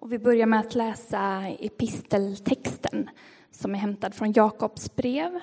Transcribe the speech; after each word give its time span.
Och 0.00 0.12
vi 0.12 0.18
börjar 0.18 0.46
med 0.46 0.60
att 0.60 0.74
läsa 0.74 1.48
episteltexten 1.48 3.10
som 3.50 3.74
är 3.74 3.78
hämtad 3.78 4.14
från 4.14 4.32
Jakobs 4.32 4.96
brev, 4.96 5.40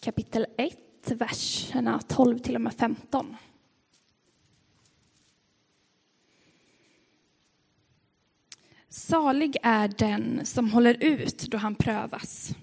kapitel 0.00 0.46
1, 0.56 1.10
verserna 1.10 2.00
12 2.08 2.38
till 2.38 2.54
och 2.54 2.60
med 2.60 2.74
15. 2.74 3.36
Salig 8.88 9.56
är 9.62 9.88
den 9.88 10.46
som 10.46 10.70
håller 10.70 11.04
ut 11.04 11.38
då 11.38 11.58
han 11.58 11.74
prövas. 11.74 12.54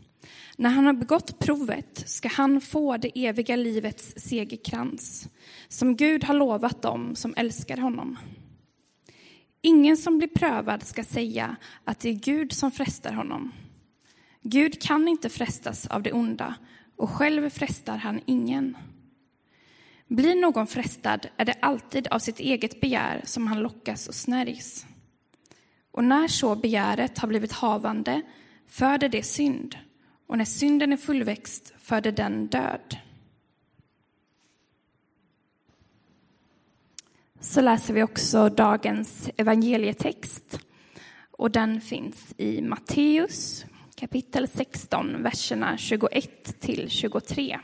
När 0.57 0.70
han 0.70 0.86
har 0.86 0.93
begått 0.93 1.39
provet 1.39 2.09
ska 2.09 2.30
han 2.30 2.61
få 2.61 2.98
det 2.98 3.25
eviga 3.25 3.55
livets 3.55 4.14
segerkrans 4.18 5.30
som 5.68 5.96
Gud 5.96 6.23
har 6.23 6.34
lovat 6.34 6.82
dem 6.82 7.16
som 7.16 7.34
älskar 7.38 7.77
honom. 7.77 8.18
Ingen 9.62 9.98
som 9.98 10.18
blir 10.18 10.28
prövad 10.28 10.84
ska 10.84 11.04
säga 11.04 11.55
att 11.84 12.00
det 12.00 12.10
är 12.10 12.14
Gud 12.14 12.54
som 12.54 12.71
frestar 12.71 13.14
honom. 13.14 13.52
Gud 14.42 14.82
kan 14.82 15.07
inte 15.07 15.29
frestas 15.29 15.88
av 15.88 16.04
det 16.04 16.11
onda 16.11 16.56
och 16.96 17.10
själv 17.10 17.50
frestar 17.50 17.97
han 17.97 18.21
ingen. 18.25 18.78
Blir 20.07 20.36
någon 20.36 20.68
frestad 20.68 21.28
är 21.38 21.46
det 21.46 21.56
alltid 21.60 22.07
av 22.07 22.19
sitt 22.19 22.39
eget 22.39 22.82
begär 22.82 23.21
som 23.25 23.47
han 23.47 23.60
lockas 23.60 24.07
och 24.07 24.16
snärjs. 24.16 24.86
Och 25.91 26.04
när 26.04 26.28
så 26.28 26.55
begäret 26.55 27.18
har 27.18 27.28
blivit 27.28 27.52
havande 27.52 28.21
föder 28.68 29.10
det 29.10 29.24
synd, 29.24 29.75
och 30.28 30.38
när 30.38 30.46
synden 30.46 30.94
är 30.94 30.97
fullväxt 30.97 31.74
föder 31.78 32.11
den 32.11 32.47
död. 32.47 32.97
Så 37.42 37.61
läser 37.61 37.94
vi 37.94 38.03
också 38.03 38.50
dagens 38.50 39.30
evangelietext. 39.38 40.59
Och 41.31 41.52
den 41.52 41.81
finns 41.81 42.34
i 42.38 42.61
Matteus 42.61 43.66
kapitel 43.95 44.47
16, 44.47 45.23
verserna 45.23 45.78
21 45.78 46.59
till 46.59 46.89
23. 46.89 47.59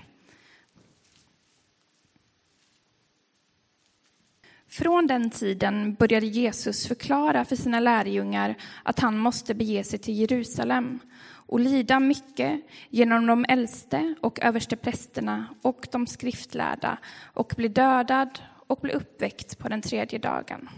Från 4.68 5.08
den 5.08 5.30
tiden 5.30 5.94
började 5.94 6.26
Jesus 6.26 6.88
förklara 6.88 7.46
för 7.46 7.56
sina 7.56 7.80
lärjungar 7.80 8.56
att 8.84 9.00
han 9.00 9.18
måste 9.18 9.54
bege 9.54 9.84
sig 9.84 10.00
till 10.00 10.20
Jerusalem 10.20 11.00
och 11.26 11.60
lida 11.60 12.00
mycket 12.00 12.62
genom 12.90 13.26
de 13.26 13.46
äldste 13.50 14.16
och 14.22 14.40
översteprästerna 14.42 15.46
och 15.62 15.88
de 15.92 16.08
skriftlärda 16.08 16.98
och 17.34 17.54
bli 17.58 17.68
dödad 17.68 18.40
och 18.68 18.80
bli 18.82 18.94
uppväckt 18.94 19.58
på 19.58 19.70
den 19.70 19.82
tredje 19.82 20.20
dagen. 20.20 20.70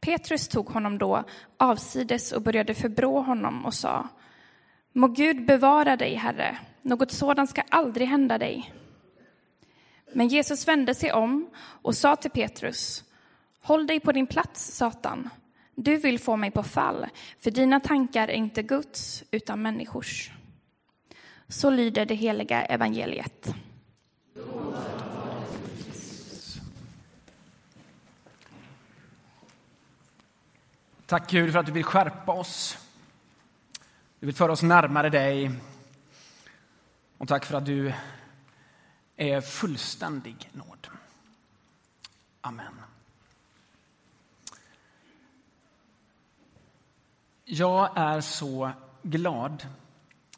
Petrus 0.00 0.48
tog 0.48 0.68
honom 0.68 0.98
då 0.98 1.24
avsides 1.56 2.32
och 2.32 2.42
började 2.42 2.74
förbrå 2.74 3.20
honom 3.20 3.66
och 3.66 3.74
sa 3.74 4.08
Må 4.92 5.08
Gud 5.08 5.46
bevara 5.46 5.96
dig, 5.96 6.14
Herre, 6.14 6.58
något 6.82 7.10
sådant 7.10 7.50
ska 7.50 7.62
aldrig 7.68 8.08
hända 8.08 8.38
dig. 8.38 8.74
Men 10.12 10.28
Jesus 10.28 10.68
vände 10.68 10.94
sig 10.94 11.12
om 11.12 11.50
och 11.56 11.94
sa 11.94 12.16
till 12.16 12.30
Petrus 12.30 13.04
Håll 13.60 13.86
dig 13.86 14.00
på 14.00 14.12
din 14.12 14.26
plats, 14.26 14.76
Satan. 14.76 15.30
Du 15.74 15.96
vill 15.96 16.18
få 16.18 16.36
mig 16.36 16.50
på 16.50 16.62
fall, 16.62 17.06
för 17.40 17.50
dina 17.50 17.80
tankar 17.80 18.28
är 18.28 18.32
inte 18.32 18.62
Guds 18.62 19.24
utan 19.30 19.62
människors. 19.62 20.30
Så 21.48 21.70
lyder 21.70 22.06
det 22.06 22.14
heliga 22.14 22.62
evangeliet. 22.62 23.54
Tack 31.06 31.30
Gud 31.30 31.52
för 31.52 31.58
att 31.58 31.66
du 31.66 31.72
vill 31.72 31.84
skärpa 31.84 32.32
oss. 32.32 32.78
Du 34.20 34.26
vill 34.26 34.34
föra 34.34 34.52
oss 34.52 34.62
närmare 34.62 35.10
dig. 35.10 35.60
Och 37.18 37.28
tack 37.28 37.44
för 37.44 37.56
att 37.56 37.66
du 37.66 37.92
är 39.16 39.40
fullständig 39.40 40.50
nåd. 40.52 40.88
Amen. 42.40 42.74
Jag 47.44 47.98
är 47.98 48.20
så 48.20 48.70
glad 49.02 49.66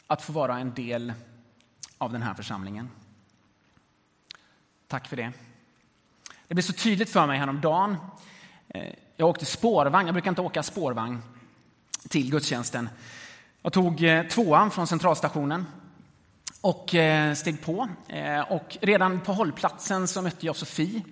att 0.06 0.22
få 0.22 0.32
vara 0.32 0.58
en 0.58 0.74
del 0.74 1.12
av 1.98 2.12
den 2.12 2.22
här 2.22 2.34
församlingen. 2.34 2.90
Tack 4.86 5.08
för 5.08 5.16
det. 5.16 5.32
Det 6.48 6.54
blev 6.54 6.62
så 6.62 6.72
tydligt 6.72 7.10
för 7.10 7.26
mig 7.26 7.38
häromdagen. 7.38 7.96
Eh, 8.68 8.94
jag 9.18 9.28
åkte 9.28 9.44
spårvagn. 9.44 10.06
Jag 10.06 10.14
brukar 10.14 10.30
inte 10.30 10.42
åka 10.42 10.62
spårvagn 10.62 11.22
till 12.08 12.30
gudstjänsten. 12.30 12.88
Jag 13.62 13.72
tog 13.72 14.04
eh, 14.04 14.22
tvåan 14.26 14.70
från 14.70 14.86
centralstationen 14.86 15.66
och 16.60 16.94
eh, 16.94 17.34
steg 17.34 17.62
på. 17.62 17.88
Eh, 18.08 18.40
och 18.40 18.76
redan 18.80 19.20
på 19.20 19.32
hållplatsen 19.32 20.08
så 20.08 20.22
mötte 20.22 20.46
jag 20.46 20.56
Sofie 20.56 21.02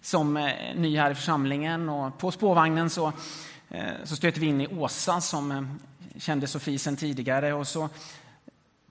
som 0.00 0.34
ny 0.76 0.98
här 0.98 1.10
i 1.10 1.14
församlingen. 1.14 1.88
Och 1.88 2.18
på 2.18 2.30
spårvagnen 2.30 2.90
så 2.90 3.12
så 4.04 4.16
stöter 4.16 4.40
vi 4.40 4.46
in 4.46 4.60
i 4.60 4.66
Åsa 4.66 5.20
som 5.20 5.78
kände 6.16 6.46
Sofie 6.46 6.78
sedan 6.78 6.96
tidigare. 6.96 7.52
Och 7.52 7.68
så 7.68 7.88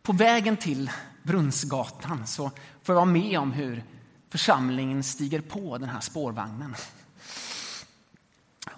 på 0.01 0.13
vägen 0.13 0.57
till 0.57 0.91
Brunnsgatan 1.23 2.28
så 2.28 2.51
får 2.84 2.94
jag 2.94 2.95
vara 2.95 3.05
med 3.05 3.40
om 3.40 3.51
hur 3.51 3.84
församlingen 4.29 5.03
stiger 5.03 5.41
på 5.41 5.78
den 5.78 5.90
här 5.90 6.00
spårvagnen. 6.00 6.75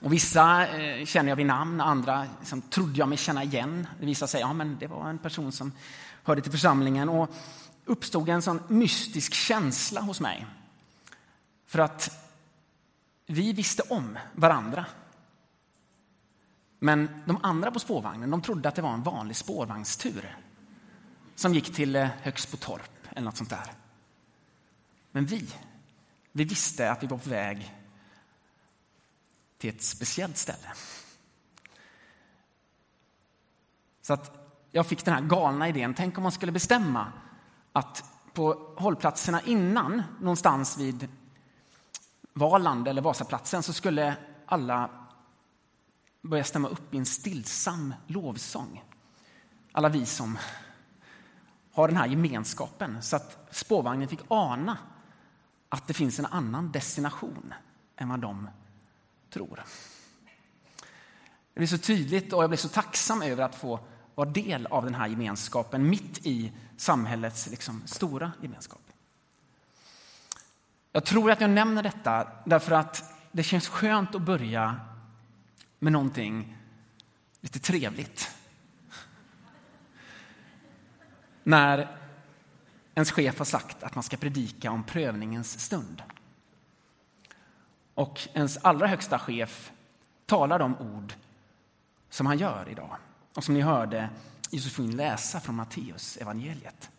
Och 0.05 0.13
vissa 0.13 0.67
eh, 0.67 1.05
känner 1.05 1.29
jag 1.29 1.35
vid 1.35 1.45
namn, 1.45 1.81
andra 1.81 2.27
liksom, 2.39 2.61
trodde 2.61 2.99
jag 2.99 3.09
mig 3.09 3.17
känna 3.17 3.43
igen. 3.43 3.87
Det 3.99 4.05
visade 4.05 4.29
sig 4.29 4.41
att 4.41 4.57
ja, 4.57 4.65
det 4.79 4.87
var 4.87 5.09
en 5.09 5.17
person 5.17 5.51
som 5.51 5.71
hörde 6.23 6.41
till 6.41 6.51
församlingen. 6.51 7.09
Och 7.09 7.29
uppstod 7.85 8.29
en 8.29 8.41
sån 8.41 8.61
mystisk 8.67 9.33
känsla 9.33 10.01
hos 10.01 10.21
mig. 10.21 10.45
För 11.67 11.79
att 11.79 12.27
vi 13.25 13.53
visste 13.53 13.83
om 13.89 14.17
varandra. 14.33 14.85
Men 16.79 17.09
de 17.25 17.39
andra 17.43 17.71
på 17.71 17.79
spårvagnen 17.79 18.31
de 18.31 18.41
trodde 18.41 18.69
att 18.69 18.75
det 18.75 18.81
var 18.81 18.93
en 18.93 19.03
vanlig 19.03 19.35
spårvagnstur 19.35 20.37
som 21.35 21.53
gick 21.53 21.75
till 21.75 21.95
eh, 21.95 22.07
Högsbo 22.21 22.57
torp 22.57 23.07
eller 23.11 23.25
något 23.25 23.37
sånt 23.37 23.49
där. 23.49 23.71
Men 25.11 25.25
vi, 25.25 25.49
vi 26.31 26.43
visste 26.43 26.91
att 26.91 27.03
vi 27.03 27.07
var 27.07 27.17
på 27.17 27.29
väg 27.29 27.73
till 29.65 29.75
ett 29.75 29.83
speciellt 29.83 30.37
ställe. 30.37 30.73
Så 34.01 34.13
att 34.13 34.31
jag 34.71 34.87
fick 34.87 35.05
den 35.05 35.13
här 35.13 35.21
galna 35.21 35.69
idén. 35.69 35.93
Tänk 35.93 36.17
om 36.17 36.23
man 36.23 36.31
skulle 36.31 36.51
bestämma 36.51 37.11
att 37.73 38.03
på 38.33 38.73
hållplatserna 38.77 39.41
innan, 39.41 40.03
någonstans 40.19 40.77
vid 40.77 41.07
Valand 42.33 42.87
eller 42.87 43.01
Vasaplatsen, 43.01 43.63
så 43.63 43.73
skulle 43.73 44.15
alla 44.45 44.89
börja 46.21 46.43
stämma 46.43 46.67
upp 46.67 46.93
i 46.93 46.97
en 46.97 47.05
stillsam 47.05 47.93
lovsång. 48.07 48.83
Alla 49.71 49.89
vi 49.89 50.05
som 50.05 50.37
har 51.71 51.87
den 51.87 51.97
här 51.97 52.07
gemenskapen 52.07 53.03
så 53.03 53.15
att 53.15 53.47
spårvagnen 53.51 54.07
fick 54.07 54.21
ana 54.27 54.77
att 55.69 55.87
det 55.87 55.93
finns 55.93 56.19
en 56.19 56.25
annan 56.25 56.71
destination 56.71 57.53
än 57.95 58.09
vad 58.09 58.19
de 58.19 58.49
tror. 59.35 59.63
Det 61.53 61.59
blir 61.59 61.67
så 61.67 61.77
tydligt 61.77 62.33
och 62.33 62.43
jag 62.43 62.49
blir 62.49 62.57
så 62.57 62.69
tacksam 62.69 63.21
över 63.21 63.43
att 63.43 63.55
få 63.55 63.79
vara 64.15 64.29
del 64.29 64.65
av 64.65 64.83
den 64.83 64.95
här 64.95 65.07
gemenskapen 65.07 65.89
mitt 65.89 66.25
i 66.25 66.51
samhällets 66.77 67.47
liksom, 67.47 67.81
stora 67.85 68.31
gemenskap. 68.41 68.81
Jag 70.91 71.05
tror 71.05 71.31
att 71.31 71.41
jag 71.41 71.49
nämner 71.49 71.83
detta 71.83 72.27
därför 72.45 72.71
att 72.71 73.13
det 73.31 73.43
känns 73.43 73.67
skönt 73.67 74.15
att 74.15 74.21
börja 74.21 74.79
med 75.79 75.93
någonting 75.93 76.57
lite 77.41 77.59
trevligt. 77.59 78.31
När 81.43 81.97
ens 82.95 83.11
chef 83.11 83.37
har 83.37 83.45
sagt 83.45 83.83
att 83.83 83.95
man 83.95 84.03
ska 84.03 84.17
predika 84.17 84.71
om 84.71 84.83
prövningens 84.83 85.59
stund. 85.59 86.03
Och 87.95 88.27
ens 88.33 88.57
allra 88.57 88.87
högsta 88.87 89.19
chef 89.19 89.71
talar 90.25 90.59
de 90.59 90.77
ord 90.77 91.13
som 92.09 92.25
han 92.25 92.37
gör 92.37 92.69
idag 92.69 92.97
och 93.35 93.43
som 93.43 93.53
ni 93.53 93.61
hörde 93.61 94.09
Josefin 94.51 94.95
läsa 94.95 95.39
från 95.39 95.55
Matteus 95.55 96.17
evangeliet. 96.17 96.89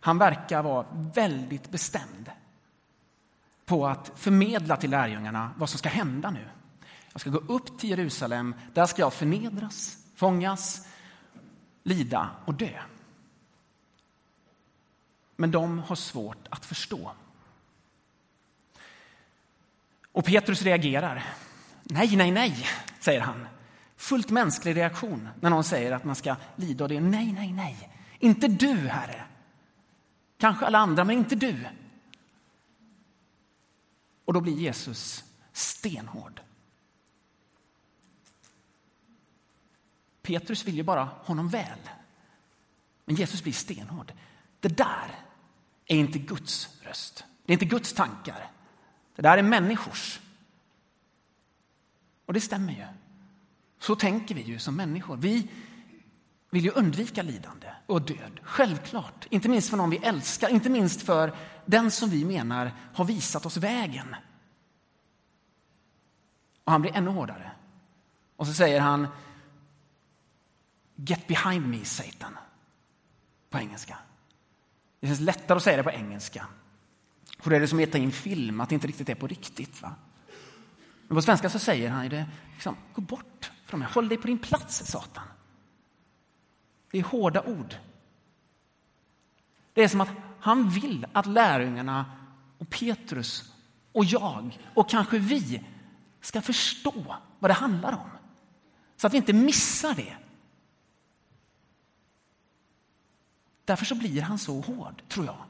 Han 0.00 0.18
verkar 0.18 0.62
vara 0.62 0.86
väldigt 0.92 1.70
bestämd 1.70 2.30
på 3.64 3.86
att 3.86 4.12
förmedla 4.14 4.76
till 4.76 4.90
lärjungarna 4.90 5.50
vad 5.56 5.70
som 5.70 5.78
ska 5.78 5.88
hända 5.88 6.30
nu. 6.30 6.48
Jag 7.12 7.20
ska 7.20 7.30
gå 7.30 7.54
upp 7.54 7.78
till 7.78 7.90
Jerusalem, 7.90 8.54
där 8.74 8.86
ska 8.86 9.02
jag 9.02 9.14
förnedras, 9.14 9.98
fångas, 10.14 10.88
lida 11.82 12.30
och 12.44 12.54
dö. 12.54 12.82
Men 15.36 15.50
de 15.50 15.78
har 15.78 15.96
svårt 15.96 16.48
att 16.50 16.64
förstå. 16.64 17.12
Och 20.16 20.24
Petrus 20.24 20.62
reagerar. 20.62 21.24
Nej, 21.82 22.16
nej, 22.16 22.30
nej, 22.30 22.66
säger 23.00 23.20
han. 23.20 23.46
Fullt 23.96 24.30
mänsklig 24.30 24.76
reaktion 24.76 25.28
när 25.40 25.50
någon 25.50 25.64
säger 25.64 25.92
att 25.92 26.04
man 26.04 26.16
ska 26.16 26.36
lida 26.56 26.84
och 26.84 26.88
det. 26.88 27.00
Nej, 27.00 27.32
nej, 27.32 27.52
nej. 27.52 27.90
Inte 28.18 28.48
du, 28.48 28.74
Herre. 28.74 29.24
Kanske 30.38 30.66
alla 30.66 30.78
andra, 30.78 31.04
men 31.04 31.18
inte 31.18 31.34
du. 31.34 31.66
Och 34.24 34.32
då 34.32 34.40
blir 34.40 34.52
Jesus 34.52 35.24
stenhård. 35.52 36.40
Petrus 40.22 40.64
vill 40.64 40.76
ju 40.76 40.82
bara 40.82 41.04
honom 41.04 41.48
väl. 41.48 41.78
Men 43.04 43.16
Jesus 43.16 43.42
blir 43.42 43.52
stenhård. 43.52 44.12
Det 44.60 44.76
där 44.76 45.14
är 45.86 45.96
inte 45.96 46.18
Guds 46.18 46.68
röst. 46.82 47.24
Det 47.44 47.52
är 47.52 47.54
inte 47.54 47.64
Guds 47.64 47.92
tankar. 47.92 48.50
Det 49.16 49.22
där 49.22 49.38
är 49.38 49.42
människors. 49.42 50.20
Och 52.26 52.32
det 52.32 52.40
stämmer 52.40 52.72
ju. 52.72 52.86
Så 53.78 53.96
tänker 53.96 54.34
vi 54.34 54.40
ju 54.42 54.58
som 54.58 54.76
människor. 54.76 55.16
Vi 55.16 55.50
vill 56.50 56.64
ju 56.64 56.70
undvika 56.70 57.22
lidande 57.22 57.66
och 57.86 58.02
död. 58.02 58.40
Självklart. 58.42 59.26
Inte 59.30 59.48
minst 59.48 59.70
för 59.70 59.76
någon 59.76 59.90
vi 59.90 59.96
älskar, 59.96 60.48
inte 60.48 60.70
minst 60.70 61.02
för 61.02 61.36
den 61.66 61.90
som 61.90 62.10
vi 62.10 62.24
menar 62.24 62.72
har 62.94 63.04
visat 63.04 63.46
oss 63.46 63.56
vägen. 63.56 64.16
Och 66.64 66.72
han 66.72 66.82
blir 66.82 66.96
ännu 66.96 67.10
hårdare. 67.10 67.50
Och 68.36 68.46
så 68.46 68.52
säger 68.52 68.80
han 68.80 69.08
Get 70.94 71.26
behind 71.26 71.68
me, 71.68 71.84
Satan. 71.84 72.38
På 73.50 73.58
engelska. 73.58 73.98
Det 75.00 75.06
känns 75.06 75.20
lättare 75.20 75.56
att 75.56 75.62
säga 75.62 75.76
det 75.76 75.82
på 75.82 75.90
engelska. 75.90 76.46
För 77.38 77.50
det 77.50 77.56
är 77.56 77.60
det 77.60 77.68
som 77.68 77.82
att 77.82 77.92
ta 77.92 77.98
in 77.98 78.12
film, 78.12 78.60
att 78.60 78.68
det 78.68 78.74
inte 78.74 78.86
riktigt 78.86 79.08
är 79.08 79.14
på 79.14 79.26
riktigt. 79.26 79.82
Va? 79.82 79.94
Men 81.08 81.16
på 81.16 81.22
svenska 81.22 81.50
så 81.50 81.58
säger 81.58 81.90
han 81.90 82.08
det, 82.08 82.26
liksom, 82.54 82.76
gå 82.94 83.00
bort 83.00 83.50
från 83.64 83.80
mig, 83.80 83.88
håll 83.92 84.08
dig 84.08 84.18
på 84.18 84.26
din 84.26 84.38
plats, 84.38 84.86
Satan. 84.86 85.24
Det 86.90 86.98
är 86.98 87.02
hårda 87.02 87.42
ord. 87.42 87.74
Det 89.72 89.82
är 89.82 89.88
som 89.88 90.00
att 90.00 90.10
han 90.40 90.68
vill 90.70 91.06
att 91.12 91.26
lärjungarna 91.26 92.04
och 92.58 92.70
Petrus 92.70 93.52
och 93.92 94.04
jag 94.04 94.58
och 94.74 94.90
kanske 94.90 95.18
vi 95.18 95.64
ska 96.20 96.42
förstå 96.42 97.16
vad 97.38 97.50
det 97.50 97.54
handlar 97.54 97.92
om. 97.92 98.10
Så 98.96 99.06
att 99.06 99.12
vi 99.12 99.16
inte 99.16 99.32
missar 99.32 99.94
det. 99.94 100.16
Därför 103.64 103.84
så 103.84 103.94
blir 103.94 104.22
han 104.22 104.38
så 104.38 104.60
hård, 104.60 105.02
tror 105.08 105.26
jag. 105.26 105.45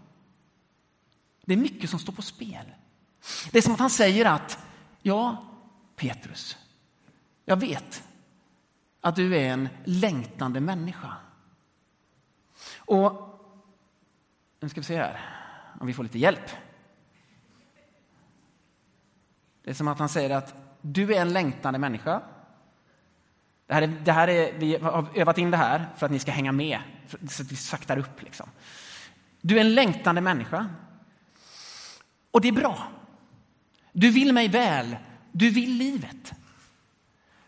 Det 1.46 1.52
är 1.52 1.58
mycket 1.58 1.90
som 1.90 1.98
står 1.98 2.12
på 2.12 2.22
spel. 2.22 2.72
Det 3.50 3.58
är 3.58 3.62
som 3.62 3.72
att 3.72 3.80
han 3.80 3.90
säger 3.90 4.24
att, 4.24 4.58
ja, 5.02 5.44
Petrus, 5.96 6.56
jag 7.44 7.56
vet 7.56 8.02
att 9.00 9.16
du 9.16 9.36
är 9.36 9.48
en 9.52 9.68
längtande 9.84 10.60
människa. 10.60 11.16
Och 12.78 13.38
nu 14.60 14.68
ska 14.68 14.80
vi 14.80 14.84
se 14.84 14.96
här 14.96 15.20
om 15.80 15.86
vi 15.86 15.94
får 15.94 16.02
lite 16.02 16.18
hjälp. 16.18 16.50
Det 19.64 19.70
är 19.70 19.74
som 19.74 19.88
att 19.88 19.98
han 19.98 20.08
säger 20.08 20.30
att 20.30 20.54
du 20.80 21.14
är 21.14 21.20
en 21.20 21.32
längtande 21.32 21.78
människa. 21.78 22.22
Det 23.66 23.74
här 23.74 23.82
är, 23.82 23.86
det 23.86 24.12
här 24.12 24.28
är, 24.28 24.58
vi 24.58 24.76
har 24.76 25.18
övat 25.18 25.38
in 25.38 25.50
det 25.50 25.56
här 25.56 25.86
för 25.96 26.06
att 26.06 26.12
ni 26.12 26.18
ska 26.18 26.32
hänga 26.32 26.52
med, 26.52 26.80
så 27.28 27.42
att 27.42 27.52
vi 27.52 27.56
saktar 27.56 27.96
upp. 27.96 28.22
Liksom. 28.22 28.50
Du 29.40 29.56
är 29.56 29.60
en 29.60 29.74
längtande 29.74 30.20
människa. 30.20 30.68
Och 32.36 32.42
det 32.42 32.48
är 32.48 32.52
bra. 32.52 32.88
Du 33.92 34.10
vill 34.10 34.32
mig 34.32 34.48
väl. 34.48 34.96
Du 35.32 35.50
vill 35.50 35.70
livet. 35.70 36.32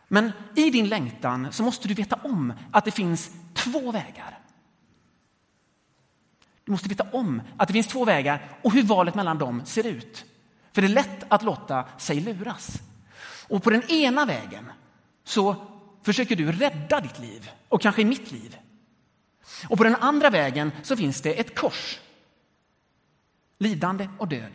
Men 0.09 0.33
i 0.57 0.71
din 0.71 0.89
längtan 0.89 1.53
så 1.53 1.63
måste 1.63 1.89
du 1.89 1.95
veta 1.95 2.17
om 2.17 2.53
att 2.73 2.85
det 2.85 2.91
finns 2.91 3.31
två 3.55 3.93
vägar. 3.93 4.39
Du 6.65 6.73
måste 6.73 6.89
veta 6.89 7.07
om 7.13 7.43
att 7.57 7.69
det 7.69 7.73
finns 7.73 7.87
två 7.87 8.05
vägar 8.05 8.59
och 8.63 8.73
hur 8.73 8.83
valet 8.83 9.15
mellan 9.15 9.39
dem 9.39 9.63
ser 9.65 9.87
ut. 9.87 10.25
För 10.73 10.83
det 10.83 10.89
är 10.89 10.93
lätt 10.93 11.25
att 11.29 11.43
låta 11.43 11.85
sig 11.99 12.21
luras. 12.21 12.81
Och 13.49 13.63
på 13.63 13.71
den 13.71 13.91
ena 13.91 14.25
vägen 14.25 14.73
så 15.25 15.57
försöker 16.03 16.37
du 16.37 16.53
rädda 16.53 17.01
ditt 17.01 17.19
liv 17.19 17.51
och 17.69 17.83
kanske 17.83 18.05
mitt 18.05 18.33
liv. 18.33 18.59
Och 19.69 19.79
på 19.79 19.85
den 19.85 19.97
andra 19.97 20.31
vägen 20.31 20.73
så 20.83 20.97
finns 20.97 21.23
det 21.23 21.41
ett 21.41 21.59
kors. 21.59 21.99
Lidande 23.59 24.09
och 24.19 24.29
död. 24.29 24.53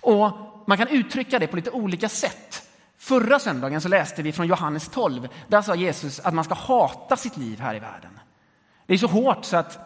Och 0.00 0.32
man 0.66 0.78
kan 0.78 0.88
uttrycka 0.88 1.38
det 1.38 1.46
på 1.46 1.56
lite 1.56 1.70
olika 1.70 2.08
sätt. 2.08 2.68
Förra 2.98 3.38
söndagen 3.38 3.80
så 3.80 3.88
läste 3.88 4.22
vi 4.22 4.32
från 4.32 4.46
Johannes 4.46 4.88
12. 4.88 5.28
Där 5.48 5.62
sa 5.62 5.74
Jesus 5.74 6.20
att 6.20 6.34
man 6.34 6.44
ska 6.44 6.54
hata 6.54 7.16
sitt 7.16 7.36
liv 7.36 7.60
här 7.60 7.74
i 7.74 7.78
världen. 7.78 8.20
Det 8.86 8.94
är 8.94 8.98
så 8.98 9.06
hårt 9.06 9.44
så 9.44 9.56
att 9.56 9.78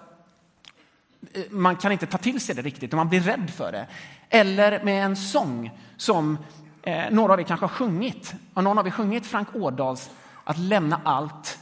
eh, 1.32 1.42
man 1.50 1.76
kan 1.76 1.92
inte 1.92 2.06
ta 2.06 2.18
till 2.18 2.40
sig 2.40 2.54
det 2.54 2.62
riktigt 2.62 2.92
och 2.92 2.96
man 2.96 3.08
blir 3.08 3.20
rädd 3.20 3.50
för 3.56 3.72
det. 3.72 3.86
Eller 4.30 4.84
med 4.84 5.04
en 5.04 5.16
sång 5.16 5.70
som 5.96 6.38
eh, 6.82 7.10
några 7.10 7.32
av 7.32 7.40
er 7.40 7.44
kanske 7.44 7.64
har 7.64 7.70
sjungit. 7.70 8.34
Har 8.54 8.62
någon 8.62 8.78
av 8.78 8.86
er 8.86 8.90
sjungit 8.90 9.26
Frank 9.26 9.48
Ådahls 9.54 10.10
Att 10.44 10.58
lämna 10.58 11.00
allt 11.04 11.58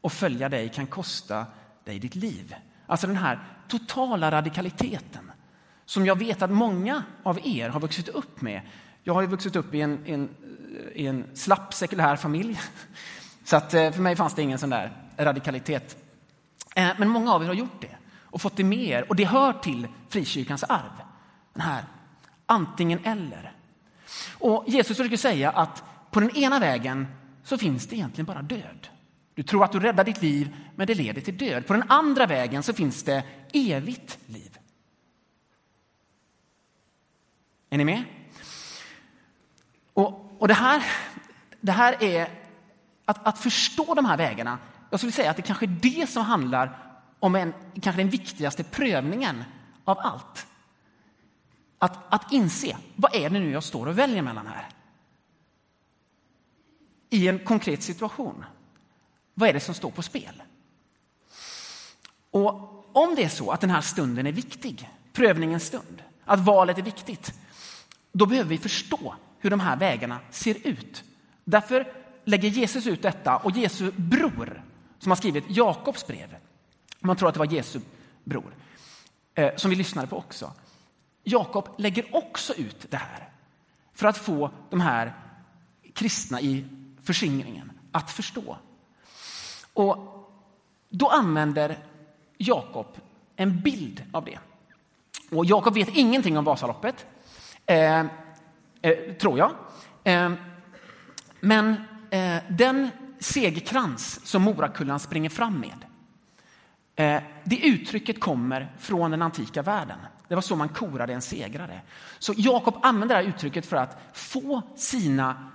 och 0.00 0.12
följa 0.12 0.48
dig 0.48 0.68
kan 0.68 0.86
kosta 0.86 1.46
dig 1.84 1.98
ditt 1.98 2.14
liv? 2.14 2.54
Alltså 2.86 3.06
den 3.06 3.16
här 3.16 3.38
totala 3.68 4.30
radikaliteten 4.30 5.32
som 5.86 6.06
jag 6.06 6.18
vet 6.18 6.42
att 6.42 6.50
många 6.50 7.02
av 7.22 7.40
er 7.44 7.68
har 7.68 7.80
vuxit 7.80 8.08
upp 8.08 8.40
med. 8.40 8.60
Jag 9.02 9.14
har 9.14 9.20
ju 9.20 9.26
vuxit 9.26 9.56
upp 9.56 9.74
i 9.74 9.80
en, 9.80 10.06
en, 10.06 10.28
i 10.94 11.06
en 11.06 11.24
slapp 11.34 11.74
sekulär 11.74 12.16
familj. 12.16 12.60
Så 13.44 13.56
att 13.56 13.74
eh, 13.74 13.90
för 13.90 14.02
mig 14.02 14.16
fanns 14.16 14.34
det 14.34 14.42
ingen 14.42 14.58
sån 14.58 14.70
där 14.70 14.92
radikalitet. 15.16 15.96
Eh, 16.76 16.88
men 16.98 17.08
många 17.08 17.32
av 17.32 17.42
er 17.42 17.46
har 17.46 17.54
gjort 17.54 17.80
det 17.80 17.96
och 18.34 18.40
fått 18.40 18.56
det 18.56 18.64
med 18.64 18.84
er. 18.84 19.08
Och 19.08 19.16
det 19.16 19.24
hör 19.24 19.52
till 19.52 19.88
frikyrkans 20.08 20.64
arv. 20.64 21.02
Den 21.52 21.62
här 21.62 21.84
antingen 22.46 23.04
eller. 23.04 23.52
Och 24.38 24.64
Jesus 24.66 24.96
försöker 24.96 25.16
säga 25.16 25.50
att 25.50 25.84
på 26.10 26.20
den 26.20 26.36
ena 26.36 26.58
vägen 26.58 27.06
så 27.44 27.58
finns 27.58 27.86
det 27.86 27.96
egentligen 27.96 28.26
bara 28.26 28.42
död. 28.42 28.88
Du 29.34 29.42
tror 29.42 29.64
att 29.64 29.72
du 29.72 29.80
räddar 29.80 30.04
ditt 30.04 30.22
liv, 30.22 30.56
men 30.76 30.86
det 30.86 30.94
leder 30.94 31.20
till 31.20 31.38
död. 31.38 31.66
På 31.66 31.72
den 31.72 31.84
andra 31.88 32.26
vägen 32.26 32.62
så 32.62 32.72
finns 32.72 33.02
det 33.02 33.24
evigt 33.52 34.18
liv. 34.26 34.58
Är 37.74 37.78
ni 37.78 37.84
med? 37.84 38.04
Och, 39.94 40.36
och 40.38 40.48
det, 40.48 40.54
här, 40.54 40.84
det 41.60 41.72
här 41.72 42.02
är 42.02 42.28
att, 43.04 43.26
att 43.26 43.38
förstå 43.38 43.94
de 43.94 44.04
här 44.04 44.16
vägarna. 44.16 44.58
Jag 44.90 45.00
skulle 45.00 45.12
säga 45.12 45.30
att 45.30 45.36
det 45.36 45.42
kanske 45.42 45.66
är 45.66 45.78
det 45.82 46.10
som 46.10 46.24
handlar 46.24 46.78
om 47.18 47.34
en, 47.34 47.54
kanske 47.82 48.02
den 48.02 48.08
viktigaste 48.10 48.64
prövningen 48.64 49.44
av 49.84 49.98
allt. 49.98 50.46
Att, 51.78 52.14
att 52.14 52.32
inse, 52.32 52.76
vad 52.96 53.14
är 53.14 53.30
det 53.30 53.38
nu 53.38 53.50
jag 53.50 53.64
står 53.64 53.86
och 53.86 53.98
väljer 53.98 54.22
mellan 54.22 54.46
här? 54.46 54.68
I 57.10 57.28
en 57.28 57.38
konkret 57.38 57.82
situation. 57.82 58.44
Vad 59.34 59.48
är 59.48 59.52
det 59.52 59.60
som 59.60 59.74
står 59.74 59.90
på 59.90 60.02
spel? 60.02 60.42
Och 62.30 62.96
om 62.96 63.14
det 63.14 63.24
är 63.24 63.28
så 63.28 63.50
att 63.50 63.60
den 63.60 63.70
här 63.70 63.80
stunden 63.80 64.26
är 64.26 64.32
viktig, 64.32 64.90
prövningens 65.12 65.66
stund, 65.66 66.02
att 66.24 66.40
valet 66.40 66.78
är 66.78 66.82
viktigt, 66.82 67.34
då 68.14 68.26
behöver 68.26 68.50
vi 68.50 68.58
förstå 68.58 69.14
hur 69.38 69.50
de 69.50 69.60
här 69.60 69.76
vägarna 69.76 70.20
ser 70.30 70.66
ut. 70.66 71.04
Därför 71.44 71.92
lägger 72.24 72.48
Jesus 72.48 72.86
ut 72.86 73.02
detta 73.02 73.36
och 73.36 73.50
Jesu 73.50 73.92
bror, 73.96 74.62
som 74.98 75.10
har 75.10 75.16
skrivit 75.16 75.44
Jakobs 75.48 76.06
brev, 76.06 76.36
man 77.00 77.16
tror 77.16 77.28
att 77.28 77.34
det 77.34 77.38
var 77.38 77.52
Jesu 77.52 77.80
bror, 78.24 78.54
eh, 79.34 79.56
som 79.56 79.70
vi 79.70 79.76
lyssnade 79.76 80.08
på 80.08 80.16
också. 80.16 80.52
Jakob 81.24 81.68
lägger 81.78 82.16
också 82.16 82.54
ut 82.54 82.90
det 82.90 82.96
här 82.96 83.28
för 83.94 84.06
att 84.06 84.18
få 84.18 84.50
de 84.70 84.80
här 84.80 85.14
kristna 85.92 86.40
i 86.40 86.64
förskingringen 87.02 87.72
att 87.92 88.10
förstå. 88.10 88.56
Och 89.72 89.96
då 90.88 91.08
använder 91.08 91.78
Jakob 92.38 92.96
en 93.36 93.60
bild 93.60 94.02
av 94.12 94.24
det. 94.24 94.38
Och 95.30 95.44
Jakob 95.44 95.74
vet 95.74 95.88
ingenting 95.88 96.38
om 96.38 96.44
Vasaloppet. 96.44 97.06
Eh, 97.66 98.00
eh, 98.82 99.14
tror 99.20 99.38
jag. 99.38 99.52
Eh, 100.04 100.32
men 101.40 101.74
eh, 102.10 102.36
den 102.50 102.90
segerkrans 103.18 104.26
som 104.26 104.42
Morakullan 104.42 105.00
springer 105.00 105.30
fram 105.30 105.60
med, 105.60 105.84
eh, 106.96 107.22
det 107.44 107.66
uttrycket 107.66 108.20
kommer 108.20 108.72
från 108.78 109.10
den 109.10 109.22
antika 109.22 109.62
världen. 109.62 109.98
Det 110.28 110.34
var 110.34 110.42
så 110.42 110.56
man 110.56 110.68
korade 110.68 111.12
en 111.12 111.22
segrare. 111.22 111.80
Så 112.18 112.34
Jakob 112.36 112.74
använder 112.82 113.16
det 113.16 113.22
här 113.22 113.28
uttrycket 113.28 113.66
för 113.66 113.76
att 113.76 113.98
få 114.12 114.62
sina 114.76 115.50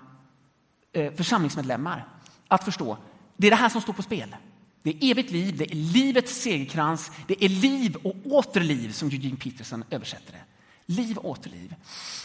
eh, 0.93 1.13
församlingsmedlemmar 1.13 2.07
att 2.47 2.63
förstå 2.63 2.97
det 3.39 3.47
är 3.47 3.51
det 3.51 3.57
här 3.57 3.69
som 3.69 3.81
står 3.81 3.93
på 3.93 4.01
spel. 4.01 4.35
Det 4.83 4.89
är 4.89 5.11
evigt 5.11 5.31
liv, 5.31 5.57
det 5.57 5.71
är 5.71 5.75
livets 5.75 6.41
segerkrans, 6.41 7.11
det 7.27 7.43
är 7.45 7.49
liv 7.49 7.95
och 7.95 8.15
åter 8.25 8.61
liv 8.61 8.91
som 8.91 9.09
Eugene 9.09 9.37
Peterson 9.37 9.83
översätter 9.89 10.31
det. 10.31 10.43
Liv 10.89 11.17
åter 11.17 11.49
liv. 11.49 11.75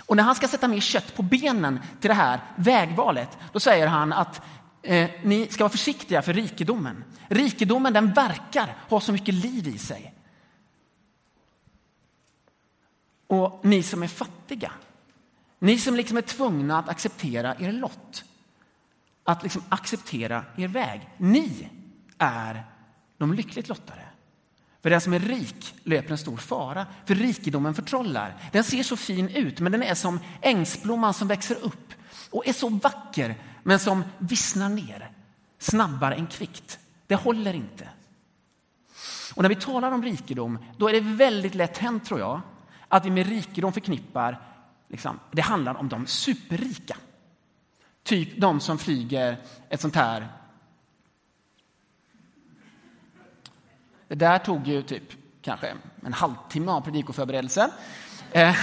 Och 0.07 0.17
när 0.17 0.23
han 0.23 0.35
ska 0.35 0.49
sätta 0.49 0.69
mer 0.69 0.81
kött 0.81 1.17
på 1.17 1.23
benen 1.23 1.81
till 2.01 2.09
det 2.09 2.15
här 2.15 2.41
vägvalet, 2.57 3.39
då 3.53 3.61
säger 3.61 3.87
han 3.87 4.13
att 4.13 4.43
eh, 4.83 5.11
ni 5.23 5.47
ska 5.47 5.65
vara 5.65 5.71
försiktiga 5.71 6.23
för 6.23 6.33
rikedomen. 6.33 7.05
Rikedomen 7.29 7.93
den 7.93 8.13
verkar 8.13 8.77
ha 8.89 9.01
så 9.01 9.13
mycket 9.13 9.35
liv 9.35 9.69
i 9.69 9.79
sig. 9.79 10.15
Och 13.27 13.61
ni 13.63 13.83
som 13.83 14.03
är 14.03 14.09
fattiga, 14.09 14.73
ni 15.59 15.79
som 15.79 15.95
liksom 15.95 16.17
är 16.17 16.23
tvungna 16.23 16.79
att 16.79 16.89
acceptera 16.89 17.57
er 17.59 17.73
lott, 17.73 18.25
att 19.25 19.43
liksom 19.43 19.63
acceptera 19.69 20.45
er 20.57 20.69
väg. 20.69 21.09
Ni 21.17 21.69
är 22.19 22.65
de 23.19 23.33
lyckligt 23.33 23.69
lottade. 23.69 24.04
För 24.85 24.91
den 24.91 25.01
som 25.01 25.13
är 25.13 25.19
rik 25.19 25.75
löper 25.85 26.11
en 26.11 26.19
stor 26.19 26.37
fara, 26.37 26.87
för 27.05 27.15
rikedomen 27.15 27.75
förtrollar. 27.75 28.37
Den 28.53 28.65
ser 28.65 28.83
så 28.83 28.97
fin 28.97 29.29
ut, 29.29 29.61
men 29.61 29.73
den 29.73 29.83
är 29.83 29.95
som 29.95 30.21
ängsblomman 30.41 31.15
som 31.15 31.29
växer 31.29 31.57
upp 31.63 31.93
och 32.31 32.49
är 32.49 32.53
så 32.53 32.69
vacker, 32.69 33.35
men 33.63 33.79
som 33.79 34.05
vissnar 34.19 34.69
ner 34.69 35.11
snabbare 35.59 36.15
än 36.15 36.27
kvickt. 36.27 36.79
Det 37.07 37.15
håller 37.15 37.55
inte. 37.55 37.89
Och 39.35 39.43
när 39.43 39.49
vi 39.49 39.55
talar 39.55 39.93
om 39.93 40.03
rikedom, 40.03 40.59
då 40.77 40.89
är 40.89 40.93
det 40.93 41.01
väldigt 41.01 41.55
lätt 41.55 41.79
hänt, 41.79 42.05
tror 42.05 42.21
jag, 42.21 42.41
att 42.89 43.07
vi 43.07 43.11
med 43.11 43.27
rikedom 43.27 43.73
förknippar, 43.73 44.41
liksom, 44.89 45.21
det 45.31 45.43
handlar 45.43 45.75
om 45.75 45.89
de 45.89 46.07
superrika. 46.07 46.97
Typ 48.03 48.41
de 48.41 48.61
som 48.61 48.79
flyger 48.79 49.37
ett 49.69 49.81
sånt 49.81 49.97
här 49.97 50.29
Det 54.15 54.19
där 54.19 54.39
tog 54.39 54.67
ju 54.67 54.83
typ 54.83 55.03
kanske 55.43 55.75
en 56.07 56.13
halvtimme 56.13 56.73
av 56.73 56.81
predikoförberedelse. 56.81 57.71
Eh, 58.33 58.57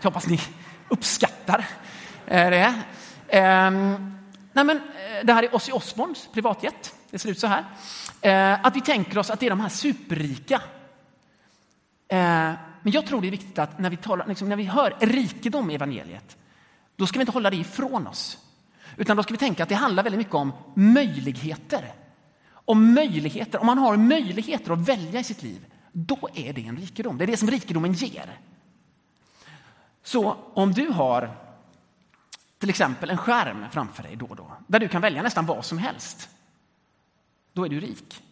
jag 0.00 0.10
hoppas 0.10 0.26
ni 0.26 0.40
uppskattar 0.88 1.66
eh, 2.26 2.50
det. 2.50 2.74
Eh, 3.28 3.70
nej 4.52 4.64
men, 4.64 4.70
eh, 4.70 5.24
det 5.24 5.32
här 5.32 5.42
är 5.42 5.54
Ozzy 5.54 5.72
Osbournes 5.72 6.28
privatjet. 6.32 6.94
Det 7.10 7.18
ser 7.18 7.28
ut 7.28 7.38
så 7.38 7.46
här. 7.46 7.64
Eh, 8.20 8.66
att 8.66 8.76
vi 8.76 8.80
tänker 8.80 9.18
oss 9.18 9.30
att 9.30 9.40
det 9.40 9.46
är 9.46 9.50
de 9.50 9.60
här 9.60 9.68
superrika. 9.68 10.62
Eh, 12.08 12.52
men 12.82 12.92
jag 12.92 13.06
tror 13.06 13.20
det 13.20 13.26
är 13.26 13.30
viktigt 13.30 13.58
att 13.58 13.78
när 13.78 13.90
vi, 13.90 13.96
talar, 13.96 14.26
liksom, 14.26 14.48
när 14.48 14.56
vi 14.56 14.64
hör 14.64 14.96
rikedom 15.00 15.70
i 15.70 15.74
evangeliet, 15.74 16.36
då 16.96 17.06
ska 17.06 17.18
vi 17.18 17.22
inte 17.22 17.32
hålla 17.32 17.50
det 17.50 17.56
ifrån 17.56 18.06
oss. 18.06 18.38
Utan 18.96 19.16
då 19.16 19.22
ska 19.22 19.34
vi 19.34 19.38
tänka 19.38 19.62
att 19.62 19.68
det 19.68 19.74
handlar 19.74 20.02
väldigt 20.02 20.18
mycket 20.18 20.34
om 20.34 20.52
möjligheter 20.74 21.94
om 22.64 22.94
möjligheter, 22.94 23.60
om 23.60 23.66
man 23.66 23.78
har 23.78 23.96
möjligheter 23.96 24.70
att 24.72 24.88
välja 24.88 25.20
i 25.20 25.24
sitt 25.24 25.42
liv, 25.42 25.66
då 25.92 26.28
är 26.34 26.52
det 26.52 26.66
en 26.66 26.76
rikedom. 26.76 27.18
Det 27.18 27.24
är 27.24 27.26
det 27.26 27.36
som 27.36 27.50
rikedomen 27.50 27.92
ger. 27.92 28.40
Så 30.02 30.36
om 30.54 30.72
du 30.72 30.88
har 30.88 31.36
till 32.58 32.70
exempel 32.70 33.10
en 33.10 33.18
skärm 33.18 33.64
framför 33.70 34.02
dig 34.02 34.16
då 34.16 34.26
och 34.26 34.36
då, 34.36 34.52
där 34.66 34.80
du 34.80 34.88
kan 34.88 35.02
välja 35.02 35.22
nästan 35.22 35.46
vad 35.46 35.64
som 35.64 35.78
helst, 35.78 36.28
då 37.52 37.64
är 37.64 37.68
du 37.68 37.80
rik. 37.80 38.22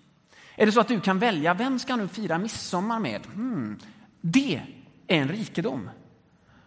Är 0.56 0.66
det 0.66 0.72
så 0.72 0.80
att 0.80 0.88
du 0.88 1.00
kan 1.00 1.18
välja, 1.18 1.54
vem 1.54 1.78
ska 1.78 1.96
nu 1.96 2.08
fira 2.08 2.38
midsommar 2.38 2.98
med? 2.98 3.26
Hmm, 3.26 3.78
det 4.20 4.62
är 5.06 5.20
en 5.20 5.28
rikedom. 5.28 5.90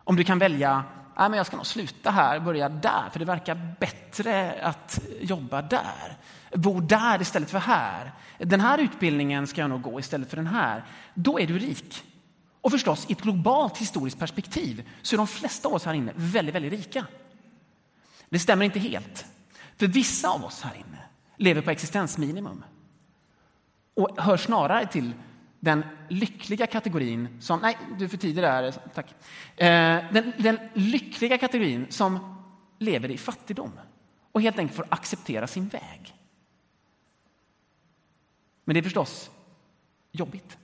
Om 0.04 0.16
du 0.16 0.24
kan 0.24 0.40
välja, 0.40 0.84
Nej, 1.18 1.30
men 1.30 1.38
jag 1.38 1.46
ska 1.46 1.56
nog 1.56 1.66
sluta 1.66 2.12
här, 2.12 2.38
och 2.38 2.44
börja 2.44 2.70
där, 2.70 3.10
för 3.12 3.20
det 3.20 3.26
verkar 3.26 3.76
bättre 3.80 4.64
att 4.64 5.00
jobba 5.22 5.62
där 5.62 6.18
bo 6.56 6.80
där 6.82 7.22
istället 7.22 7.52
för 7.52 7.60
här. 7.60 8.12
Den 8.38 8.60
här 8.60 8.78
utbildningen 8.78 9.48
ska 9.48 9.62
jag 9.62 9.70
nog 9.70 9.82
gå 9.82 10.00
istället 10.00 10.30
för 10.30 10.38
den 10.38 10.48
här. 10.48 10.86
Då 11.14 11.40
är 11.40 11.48
du 11.48 11.60
rik. 11.60 12.04
Och 12.62 12.72
förstås, 12.72 13.06
i 13.10 13.14
ett 13.14 13.22
globalt 13.22 13.78
historiskt 13.78 14.20
perspektiv 14.20 14.90
så 15.02 15.16
är 15.16 15.18
de 15.18 15.28
flesta 15.28 15.68
av 15.68 15.74
oss 15.74 15.86
här 15.86 15.94
inne 15.94 16.12
väldigt, 16.16 16.56
väldigt 16.56 16.74
rika. 16.74 17.06
Det 18.30 18.40
stämmer 18.40 18.66
inte 18.66 18.80
helt. 18.80 19.26
För 19.78 19.88
vissa 19.88 20.30
av 20.30 20.46
oss 20.46 20.62
här 20.62 20.76
inne 20.76 21.00
lever 21.38 21.62
på 21.62 21.72
existensminimum 21.72 22.64
och 23.94 24.22
hör 24.22 24.38
snarare 24.38 24.88
till 24.88 25.14
den 25.66 25.84
lyckliga 26.10 26.68
kategorin 26.68 27.42
som... 27.42 27.60
Nej, 27.60 27.78
du 27.98 28.06
är 28.06 28.10
för 28.10 28.18
tidig 28.18 28.44
där. 28.44 28.72
Tack. 28.94 29.16
Eh, 29.58 30.14
den, 30.14 30.34
den 30.38 30.60
lyckliga 30.74 31.38
kategorin 31.38 31.88
som 31.90 32.38
lever 32.80 33.12
i 33.12 33.18
fattigdom 33.18 33.72
och 34.32 34.42
helt 34.42 34.60
enkelt 34.60 34.78
får 34.78 34.86
acceptera 34.90 35.48
sin 35.48 35.68
väg. 35.68 36.16
Men 38.64 38.74
det 38.74 38.80
är 38.80 38.84
förstås 38.84 39.32
jobbigt. 40.12 40.58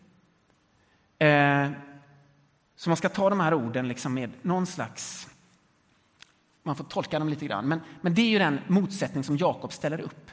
Eh, 1.20 1.72
så 2.76 2.90
man 2.90 2.98
ska 2.98 3.10
ta 3.10 3.30
de 3.30 3.40
här 3.40 3.54
orden 3.54 3.88
liksom 3.88 4.14
med 4.14 4.32
någon 4.42 4.66
slags... 4.66 5.28
Man 6.64 6.76
får 6.76 6.84
tolka 6.84 7.20
dem 7.20 7.30
lite 7.30 7.46
grann. 7.46 7.68
Men, 7.68 7.82
men 8.02 8.14
det 8.14 8.22
är 8.22 8.30
ju 8.30 8.40
den 8.40 8.60
motsättning 8.68 9.24
som 9.24 9.38
Jakob 9.38 9.74
ställer 9.74 10.02
upp. 10.02 10.32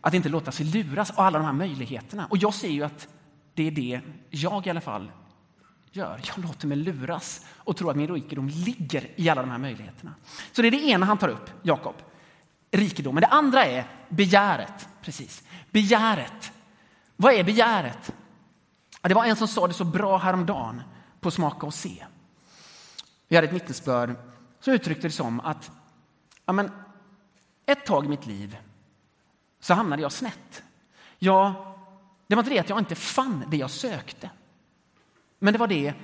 Att 0.00 0.14
inte 0.14 0.28
låta 0.28 0.52
sig 0.52 0.66
luras 0.66 1.10
av 1.10 1.20
alla 1.20 1.38
de 1.38 1.44
här 1.44 1.52
möjligheterna. 1.52 2.26
Och 2.30 2.36
jag 2.36 2.54
ser 2.54 2.68
ju 2.68 2.82
att 2.82 3.08
det 3.54 3.66
är 3.66 3.70
det 3.70 4.00
jag 4.30 4.66
i 4.66 4.70
alla 4.70 4.80
fall 4.80 5.12
gör. 5.92 6.20
Jag 6.24 6.44
låter 6.44 6.66
mig 6.66 6.76
luras 6.76 7.46
och 7.56 7.76
tror 7.76 7.90
att 7.90 7.96
min 7.96 8.08
rikedom 8.08 8.48
ligger 8.48 9.10
i 9.16 9.28
alla 9.28 9.40
de 9.40 9.50
här 9.50 9.58
möjligheterna. 9.58 10.14
Så 10.52 10.62
det 10.62 10.68
är 10.68 10.72
det 10.72 10.88
ena 10.88 11.06
han 11.06 11.18
tar 11.18 11.28
upp, 11.28 11.50
Jakob. 11.62 11.94
Rikedomen. 12.70 13.20
Det 13.20 13.26
andra 13.26 13.64
är 13.64 13.84
begäret. 14.08 14.88
Precis. 15.02 15.42
Begäret. 15.70 16.52
Vad 17.16 17.34
är 17.34 17.44
begäret? 17.44 18.12
Det 19.02 19.14
var 19.14 19.24
en 19.24 19.36
som 19.36 19.48
sa 19.48 19.66
det 19.66 19.74
så 19.74 19.84
bra 19.84 20.18
häromdagen 20.18 20.82
på 21.20 21.30
Smaka 21.30 21.66
och 21.66 21.74
se. 21.74 22.06
Vi 23.28 23.36
hade 23.36 23.48
ett 23.48 23.54
vittnesbörd 23.54 24.14
som 24.60 24.72
uttryckte 24.72 25.06
det 25.08 25.12
som 25.12 25.40
att 25.40 25.70
ja, 26.46 26.52
men, 26.52 26.70
ett 27.66 27.86
tag 27.86 28.04
i 28.04 28.08
mitt 28.08 28.26
liv 28.26 28.56
så 29.60 29.74
hamnade 29.74 30.02
jag 30.02 30.12
snett. 30.12 30.62
Jag, 31.18 31.54
det 32.26 32.34
var 32.34 32.42
inte 32.42 32.54
det 32.54 32.58
att 32.58 32.68
jag 32.68 32.78
inte 32.78 32.94
fann 32.94 33.44
det 33.50 33.56
jag 33.56 33.70
sökte. 33.70 34.30
Men 35.38 35.52
det 35.52 35.58
var 35.58 35.68
det 35.68 35.94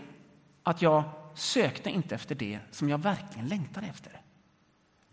att 0.62 0.82
jag 0.82 1.04
sökte 1.34 1.90
inte 1.90 2.14
efter 2.14 2.34
det 2.34 2.58
som 2.70 2.88
jag 2.88 2.98
verkligen 2.98 3.48
längtade 3.48 3.86
efter. 3.86 4.20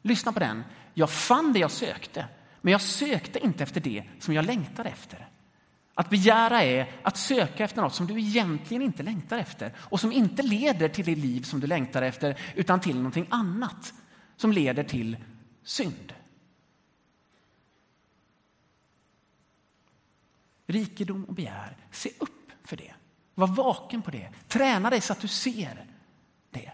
Lyssna 0.01 0.33
på 0.33 0.39
den. 0.39 0.63
Jag 0.93 1.09
fann 1.09 1.53
det 1.53 1.59
jag 1.59 1.71
sökte, 1.71 2.25
men 2.61 2.71
jag 2.71 2.81
sökte 2.81 3.39
inte 3.39 3.63
efter 3.63 3.81
det 3.81 4.03
som 4.19 4.33
jag 4.33 4.45
längtade 4.45 4.89
efter. 4.89 5.27
Att 5.95 6.09
begära 6.09 6.63
är 6.63 6.91
att 7.01 7.17
söka 7.17 7.63
efter 7.63 7.81
något 7.81 7.93
som 7.93 8.07
du 8.07 8.19
egentligen 8.19 8.83
inte 8.83 9.03
längtar 9.03 9.37
efter 9.37 9.73
och 9.77 9.99
som 9.99 10.11
inte 10.11 10.43
leder 10.43 10.89
till 10.89 11.05
det 11.05 11.15
liv 11.15 11.41
som 11.41 11.59
du 11.59 11.67
längtar 11.67 12.01
efter 12.01 12.39
utan 12.55 12.79
till 12.79 12.95
någonting 12.95 13.27
annat 13.29 13.93
som 14.37 14.51
leder 14.51 14.83
till 14.83 15.17
synd. 15.63 16.13
Rikedom 20.73 21.25
och 21.25 21.33
begär, 21.33 21.77
se 21.91 22.09
upp 22.19 22.51
för 22.63 22.77
det. 22.77 22.93
Var 23.35 23.47
vaken 23.47 24.01
på 24.01 24.11
det. 24.11 24.29
Träna 24.47 24.89
dig 24.89 25.01
så 25.01 25.13
att 25.13 25.19
du 25.19 25.27
ser 25.27 25.85
det. 26.51 26.71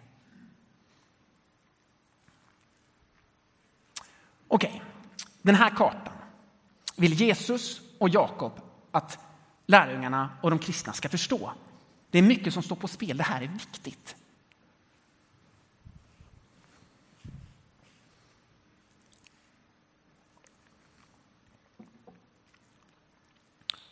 Okej, 4.47 4.69
okay. 4.69 4.81
Den 5.41 5.55
här 5.55 5.69
kartan 5.69 6.13
vill 6.95 7.13
Jesus 7.13 7.81
och 7.97 8.09
Jakob 8.09 8.61
att 8.91 9.19
lärjungarna 9.65 10.29
och 10.41 10.49
de 10.49 10.59
kristna 10.59 10.93
ska 10.93 11.09
förstå. 11.09 11.51
Det 12.11 12.17
är 12.17 12.21
mycket 12.21 12.53
som 12.53 12.63
står 12.63 12.75
på 12.75 12.87
spel. 12.87 13.17
Det 13.17 13.23
här 13.23 13.41
är 13.41 13.47
viktigt. 13.47 14.15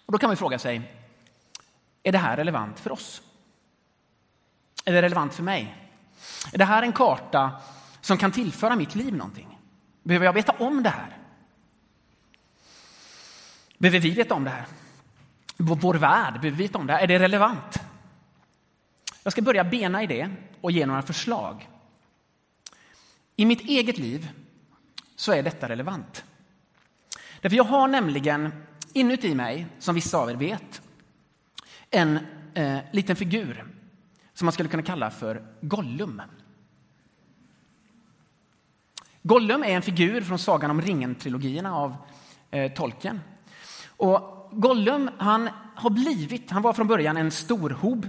Och 0.07 0.11
då 0.11 0.17
kan 0.17 0.29
man 0.29 0.37
fråga 0.37 0.59
sig, 0.59 0.81
är 2.03 2.11
det 2.11 2.17
här 2.17 2.37
relevant 2.37 2.79
för 2.79 2.91
oss? 2.91 3.21
Är 4.85 4.93
det 4.93 5.01
relevant 5.01 5.33
för 5.33 5.43
mig? 5.43 5.75
Är 6.53 6.57
det 6.57 6.65
här 6.65 6.83
en 6.83 6.93
karta 6.93 7.61
som 8.01 8.17
kan 8.17 8.31
tillföra 8.31 8.75
mitt 8.75 8.95
liv 8.95 9.13
någonting? 9.13 9.59
Behöver 10.03 10.25
jag 10.25 10.33
veta 10.33 10.51
om 10.51 10.83
det 10.83 10.89
här? 10.89 11.17
Behöver 13.77 13.99
vi 13.99 14.09
veta 14.09 14.33
om 14.33 14.43
det 14.43 14.49
här? 14.49 14.65
Vår 15.57 15.93
värld, 15.93 16.33
behöver 16.33 16.57
vi 16.57 16.63
veta 16.63 16.77
om 16.77 16.87
det 16.87 16.93
här? 16.93 16.99
Är 16.99 17.07
det 17.07 17.19
relevant? 17.19 17.79
Jag 19.23 19.33
ska 19.33 19.41
börja 19.41 19.63
bena 19.63 20.03
i 20.03 20.07
det 20.07 20.29
och 20.61 20.71
ge 20.71 20.85
några 20.85 21.01
förslag. 21.01 21.69
I 23.35 23.45
mitt 23.45 23.61
eget 23.61 23.97
liv 23.97 24.29
så 25.15 25.31
är 25.31 25.43
detta 25.43 25.69
relevant. 25.69 26.23
Därför 27.41 27.57
jag 27.57 27.63
har 27.63 27.87
nämligen 27.87 28.63
inuti 28.99 29.35
mig, 29.35 29.67
som 29.79 29.95
vissa 29.95 30.17
av 30.17 30.29
er 30.29 30.35
vet, 30.35 30.81
en 31.89 32.19
eh, 32.53 32.79
liten 32.91 33.15
figur 33.15 33.65
som 34.33 34.45
man 34.45 34.51
skulle 34.51 34.69
kunna 34.69 34.83
kalla 34.83 35.11
för 35.11 35.41
Gollum. 35.61 36.21
Gollum 39.23 39.63
är 39.63 39.75
en 39.75 39.81
figur 39.81 40.21
från 40.21 40.39
Sagan 40.39 40.71
om 40.71 40.81
ringen-trilogierna 40.81 41.75
av 41.75 41.95
eh, 42.51 42.71
Tolkien. 42.71 43.21
Och 43.87 44.49
Gollum 44.51 45.09
han 45.17 45.49
har 45.75 45.89
blivit, 45.89 46.51
han 46.51 46.61
var 46.61 46.73
från 46.73 46.87
början 46.87 47.17
en 47.17 47.31
storhob 47.31 48.07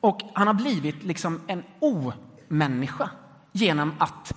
Och 0.00 0.20
han 0.34 0.46
har 0.46 0.54
blivit 0.54 1.02
liksom 1.02 1.40
en 1.46 1.62
omänniska 1.78 3.10
genom 3.52 3.92
att 3.98 4.32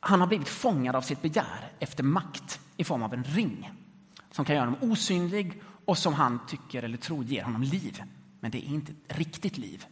han 0.00 0.20
har 0.20 0.26
blivit 0.26 0.48
fångad 0.48 0.96
av 0.96 1.02
sitt 1.02 1.22
begär 1.22 1.72
efter 1.78 2.02
makt 2.02 2.60
i 2.76 2.84
form 2.84 3.02
av 3.02 3.14
en 3.14 3.24
ring 3.24 3.70
som 4.38 4.44
kan 4.44 4.56
göra 4.56 4.66
honom 4.66 4.90
osynlig 4.90 5.62
och 5.84 5.98
som 5.98 6.14
han 6.14 6.46
tycker 6.46 6.82
eller 6.82 6.96
tror 6.96 7.24
ger 7.24 7.42
honom 7.42 7.62
liv. 7.62 8.02
Men 8.40 8.50
det 8.50 8.58
är 8.58 8.68
inte 8.68 8.92
ett 8.92 9.18
riktigt 9.18 9.58
liv. 9.58 9.86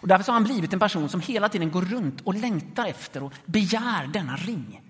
Och 0.00 0.08
därför 0.08 0.24
har 0.26 0.32
han 0.32 0.44
blivit 0.44 0.72
en 0.72 0.78
person 0.78 1.08
som 1.08 1.20
hela 1.20 1.48
tiden 1.48 1.70
går 1.70 1.82
runt 1.82 2.20
och 2.20 2.34
längtar 2.34 2.86
efter 2.86 3.22
och 3.22 3.32
begär 3.44 4.06
denna 4.06 4.36
ring. 4.36 4.82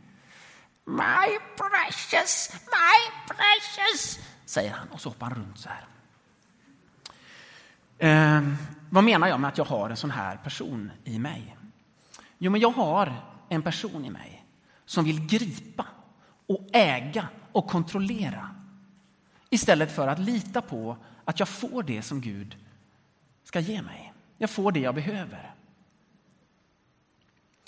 My 0.84 1.38
precious, 1.56 2.52
my 2.52 3.12
precious, 3.26 4.18
säger 4.44 4.72
han 4.72 4.88
och 4.88 5.00
så 5.00 5.08
hoppar 5.08 5.26
han 5.26 5.34
runt 5.34 5.58
så 5.58 5.68
här. 5.68 5.86
Eh, 7.98 8.42
vad 8.90 9.04
menar 9.04 9.28
jag 9.28 9.40
med 9.40 9.48
att 9.48 9.58
jag 9.58 9.64
har 9.64 9.90
en 9.90 9.96
sån 9.96 10.10
här 10.10 10.36
person 10.36 10.90
i 11.04 11.18
mig? 11.18 11.56
Jo, 12.38 12.50
men 12.52 12.60
jag 12.60 12.70
har 12.70 13.12
en 13.48 13.62
person 13.62 14.04
i 14.04 14.10
mig 14.10 14.44
som 14.84 15.04
vill 15.04 15.26
gripa 15.26 15.86
och 16.46 16.66
äga 16.72 17.28
och 17.52 17.66
kontrollera 17.66 18.54
istället 19.50 19.92
för 19.92 20.08
att 20.08 20.18
lita 20.18 20.62
på 20.62 20.96
att 21.24 21.38
jag 21.38 21.48
får 21.48 21.82
det 21.82 22.02
som 22.02 22.20
Gud 22.20 22.56
ska 23.44 23.60
ge 23.60 23.82
mig. 23.82 24.12
Jag 24.38 24.50
får 24.50 24.72
det 24.72 24.80
jag 24.80 24.94
behöver. 24.94 25.54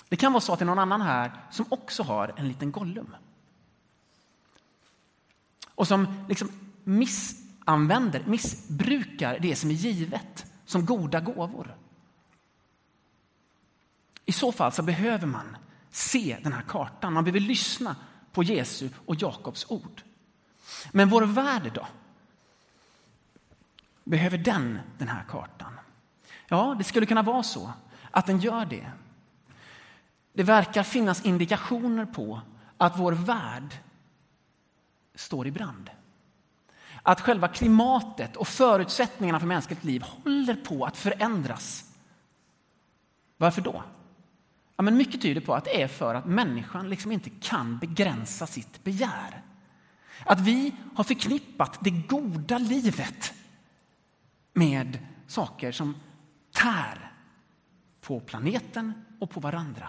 Det 0.09 0.17
kan 0.17 0.33
vara 0.33 0.41
så 0.41 0.53
att 0.53 0.59
det 0.59 0.63
är 0.63 0.67
någon 0.67 0.79
annan 0.79 1.01
här 1.01 1.33
som 1.51 1.67
också 1.69 2.03
har 2.03 2.35
en 2.37 2.49
liten 2.49 2.73
Gollum. 2.73 3.17
Och 5.75 5.89
som 5.89 6.25
liksom 6.29 6.49
missanvänder, 6.85 8.25
missbrukar 8.27 9.39
det 9.39 9.57
som 9.57 9.71
är 9.71 9.75
givet 9.75 10.53
som 10.65 10.87
goda 10.87 11.21
gåvor. 11.21 11.77
I 14.25 14.33
så 14.33 14.53
fall 14.53 14.73
så 14.73 14.83
behöver 14.83 15.27
man 15.27 15.57
se 15.91 16.39
den 16.43 16.53
här 16.53 16.63
kartan. 16.63 17.13
Man 17.13 17.25
behöver 17.25 17.41
lyssna 17.41 17.97
på 18.33 18.43
Jesu 18.43 18.89
och 19.07 19.23
Jakobs 19.23 19.67
ord. 19.71 20.03
Men 20.93 21.09
vår 21.09 21.23
värld 21.23 21.71
då? 21.75 21.87
Behöver 24.05 24.39
den 24.39 24.79
den 24.99 25.09
här 25.09 25.25
kartan? 25.29 25.73
Ja, 26.49 26.75
det 26.79 26.85
skulle 26.85 27.07
kunna 27.07 27.23
vara 27.23 27.43
så 27.43 27.73
att 28.11 28.27
den 28.27 28.39
gör 28.39 28.65
det. 28.65 28.93
Det 30.33 30.43
verkar 30.43 30.83
finnas 30.83 31.25
indikationer 31.25 32.07
på 32.07 32.41
att 32.77 32.99
vår 32.99 33.13
värld 33.13 33.75
står 35.15 35.47
i 35.47 35.51
brand. 35.51 35.91
Att 37.03 37.21
själva 37.21 37.49
klimatet 37.49 38.37
och 38.37 38.49
förutsättningarna 38.49 39.41
för 39.41 39.47
mänskligt 39.47 39.85
liv 39.85 40.03
håller 40.03 40.55
på 40.55 40.85
att 40.85 40.97
förändras. 40.97 41.85
Varför 43.37 43.63
då? 43.63 43.83
Ja, 44.81 44.85
men 44.85 44.97
mycket 44.97 45.23
tyder 45.23 45.41
på 45.41 45.55
att 45.55 45.65
det 45.65 45.83
är 45.83 45.89
för 45.89 46.15
att 46.15 46.27
människan 46.27 46.91
liksom 46.91 47.13
inte 47.13 47.31
kan 47.31 47.79
begränsa 47.79 48.47
sitt 48.47 48.85
begär. 48.85 49.43
Att 50.25 50.41
vi 50.41 50.75
har 50.95 51.05
förknippat 51.05 51.79
det 51.81 51.91
goda 51.91 52.59
livet 52.59 53.35
med 54.53 54.99
saker 55.27 55.73
som 55.73 55.95
tär 56.53 57.13
på 58.01 58.21
planeten 58.21 58.93
och 59.19 59.31
på 59.31 59.41
varandra. 59.41 59.89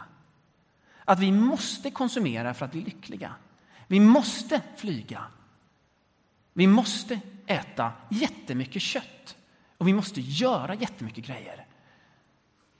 Att 1.05 1.19
vi 1.19 1.31
måste 1.31 1.91
konsumera 1.91 2.53
för 2.53 2.65
att 2.65 2.71
bli 2.71 2.81
lyckliga. 2.81 3.35
Vi 3.87 3.99
måste 3.99 4.61
flyga. 4.77 5.23
Vi 6.53 6.67
måste 6.67 7.19
äta 7.45 7.91
jättemycket 8.09 8.81
kött 8.81 9.37
och 9.77 9.87
vi 9.87 9.93
måste 9.93 10.21
göra 10.21 10.75
jättemycket 10.75 11.25
grejer. 11.25 11.65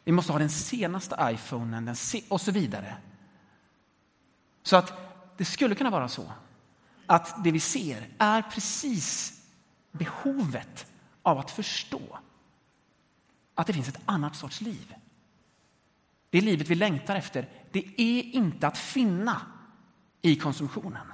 Vi 0.04 0.12
måste 0.12 0.32
ha 0.32 0.40
den 0.40 0.50
senaste 0.50 1.16
iPhonen 1.22 1.86
den 1.86 1.96
se 1.96 2.24
och 2.30 2.42
så 2.42 2.52
vidare. 2.52 2.98
Så 4.64 4.76
att 4.76 4.94
det 5.38 5.46
skulle 5.46 5.76
kunna 5.76 5.90
vara 5.90 6.08
så 6.08 6.32
att 7.06 7.44
det 7.44 7.52
vi 7.52 7.60
ser 7.60 8.10
är 8.18 8.42
precis 8.42 9.42
behovet 9.92 10.86
av 11.22 11.40
att 11.40 11.52
förstå 11.52 12.20
att 13.56 13.68
det 13.68 13.74
finns 13.74 13.88
ett 13.88 14.02
annat 14.06 14.36
sorts 14.36 14.62
liv. 14.62 14.96
Det 16.30 16.42
livet 16.42 16.68
vi 16.68 16.76
längtar 16.76 17.16
efter, 17.16 17.50
det 17.72 18.02
är 18.02 18.24
inte 18.24 18.68
att 18.68 18.78
finna 18.78 19.42
i 20.22 20.36
konsumtionen. 20.36 21.08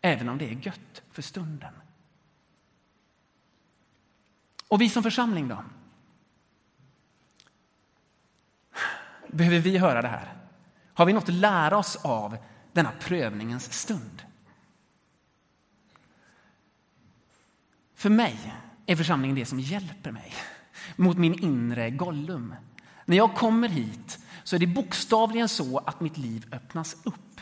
Även 0.00 0.28
om 0.28 0.38
det 0.38 0.44
är 0.44 0.66
gött 0.66 1.02
för 1.10 1.22
stunden. 1.22 1.74
Och 4.68 4.80
vi 4.80 4.88
som 4.88 5.02
församling 5.02 5.48
då? 5.48 5.64
Behöver 9.32 9.58
vi 9.58 9.78
höra 9.78 10.02
det 10.02 10.08
här? 10.08 10.34
Har 10.94 11.06
vi 11.06 11.12
något 11.12 11.28
att 11.28 11.34
lära 11.34 11.78
oss 11.78 11.96
av 11.96 12.36
denna 12.72 12.92
prövningens 13.00 13.72
stund? 13.72 14.22
För 17.94 18.10
mig 18.10 18.54
är 18.86 18.96
församlingen 18.96 19.36
det 19.36 19.46
som 19.46 19.60
hjälper 19.60 20.10
mig 20.10 20.34
mot 20.96 21.18
min 21.18 21.34
inre 21.44 21.90
Gollum. 21.90 22.54
När 23.04 23.16
jag 23.16 23.34
kommer 23.34 23.68
hit 23.68 24.18
så 24.44 24.56
är 24.56 24.60
det 24.60 24.66
bokstavligen 24.66 25.48
så 25.48 25.78
att 25.78 26.00
mitt 26.00 26.16
liv 26.16 26.46
öppnas 26.52 26.96
upp. 27.04 27.40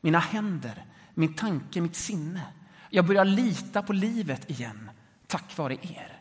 Mina 0.00 0.18
händer, 0.18 0.84
min 1.14 1.34
tanke, 1.34 1.80
mitt 1.80 1.96
sinne. 1.96 2.42
Jag 2.90 3.06
börjar 3.06 3.24
lita 3.24 3.82
på 3.82 3.92
livet 3.92 4.50
igen 4.50 4.90
tack 5.26 5.56
vare 5.56 5.74
er. 5.74 6.20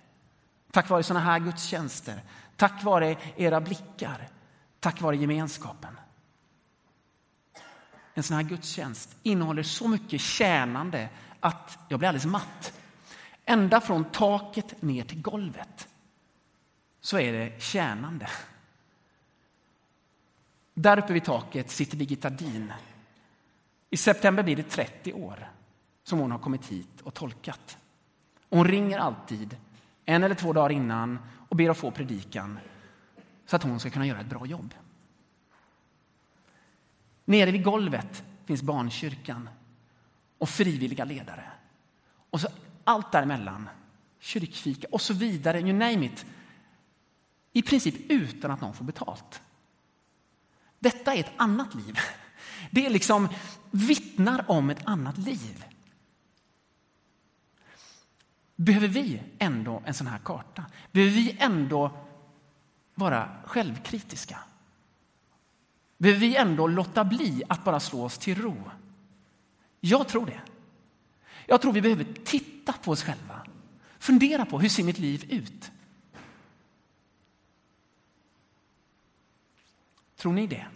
Tack 0.71 0.89
vare 0.89 1.03
såna 1.03 1.19
här 1.19 1.39
gudstjänster, 1.39 2.21
tack 2.55 2.83
vare 2.83 3.17
era 3.35 3.61
blickar, 3.61 4.29
tack 4.79 5.01
vare 5.01 5.17
gemenskapen. 5.17 5.99
En 8.13 8.23
sån 8.23 8.35
här 8.35 8.43
gudstjänst 8.43 9.15
innehåller 9.23 9.63
så 9.63 9.87
mycket 9.87 10.21
tjänande 10.21 11.09
att 11.39 11.79
jag 11.87 11.99
blir 11.99 12.09
alldeles 12.09 12.25
matt. 12.25 12.79
Ända 13.45 13.81
från 13.81 14.05
taket 14.05 14.81
ner 14.81 15.03
till 15.03 15.21
golvet 15.21 15.87
så 17.01 17.19
är 17.19 17.33
det 17.33 17.61
tjänande. 17.61 18.29
Där 20.73 20.99
uppe 20.99 21.13
vid 21.13 21.23
taket 21.23 21.71
sitter 21.71 21.97
Birgitta 21.97 22.29
Din. 22.29 22.73
I 23.89 23.97
september 23.97 24.43
blir 24.43 24.55
det 24.55 24.69
30 24.69 25.13
år 25.13 25.51
som 26.03 26.19
hon 26.19 26.31
har 26.31 26.39
kommit 26.39 26.65
hit 26.65 27.01
och 27.03 27.13
tolkat. 27.13 27.77
hon 28.49 28.67
ringer 28.67 28.99
alltid, 28.99 29.57
en 30.05 30.23
eller 30.23 30.35
två 30.35 30.53
dagar 30.53 30.71
innan, 30.71 31.19
och 31.49 31.55
ber 31.55 31.69
att 31.69 31.77
få 31.77 31.91
predikan 31.91 32.59
så 33.45 33.55
att 33.55 33.63
hon 33.63 33.79
ska 33.79 33.89
kunna 33.89 34.07
göra 34.07 34.19
ett 34.19 34.29
bra 34.29 34.45
jobb. 34.45 34.73
Nere 37.25 37.51
vid 37.51 37.63
golvet 37.63 38.23
finns 38.45 38.61
barnkyrkan 38.61 39.49
och 40.37 40.49
frivilliga 40.49 41.05
ledare. 41.05 41.43
Och 42.29 42.41
så 42.41 42.47
allt 42.83 43.11
däremellan, 43.11 43.69
kyrkfika 44.19 44.87
och 44.91 45.01
så 45.01 45.13
vidare, 45.13 45.59
you 45.59 45.73
name 45.73 46.05
it. 46.05 46.25
I 47.51 47.61
princip 47.61 47.95
utan 48.11 48.51
att 48.51 48.61
någon 48.61 48.73
får 48.73 48.85
betalt. 48.85 49.41
Detta 50.79 51.13
är 51.13 51.19
ett 51.19 51.31
annat 51.37 51.75
liv. 51.75 51.99
Det 52.71 52.85
är 52.85 52.89
liksom 52.89 53.29
vittnar 53.71 54.51
om 54.51 54.69
ett 54.69 54.87
annat 54.87 55.17
liv. 55.17 55.65
Behöver 58.55 58.87
vi 58.87 59.21
ändå 59.39 59.81
en 59.85 59.93
sån 59.93 60.07
här 60.07 60.17
karta? 60.17 60.65
Behöver 60.91 61.13
vi 61.13 61.37
ändå 61.39 61.91
vara 62.95 63.29
självkritiska? 63.45 64.39
Behöver 65.97 66.19
vi 66.19 66.35
ändå 66.35 66.67
låta 66.67 67.05
bli 67.05 67.43
att 67.49 67.63
bara 67.63 67.79
slå 67.79 68.03
oss 68.03 68.17
till 68.17 68.41
ro? 68.41 68.71
Jag 69.79 70.07
tror 70.07 70.25
det. 70.25 70.41
Jag 71.45 71.61
tror 71.61 71.73
vi 71.73 71.81
behöver 71.81 72.05
titta 72.23 72.73
på 72.73 72.91
oss 72.91 73.03
själva. 73.03 73.45
Fundera 73.99 74.45
på 74.45 74.59
hur 74.59 74.69
ser 74.69 74.83
mitt 74.83 74.99
liv 74.99 75.25
ut? 75.29 75.71
Tror 80.15 80.33
ni 80.33 80.47
det? 80.47 80.67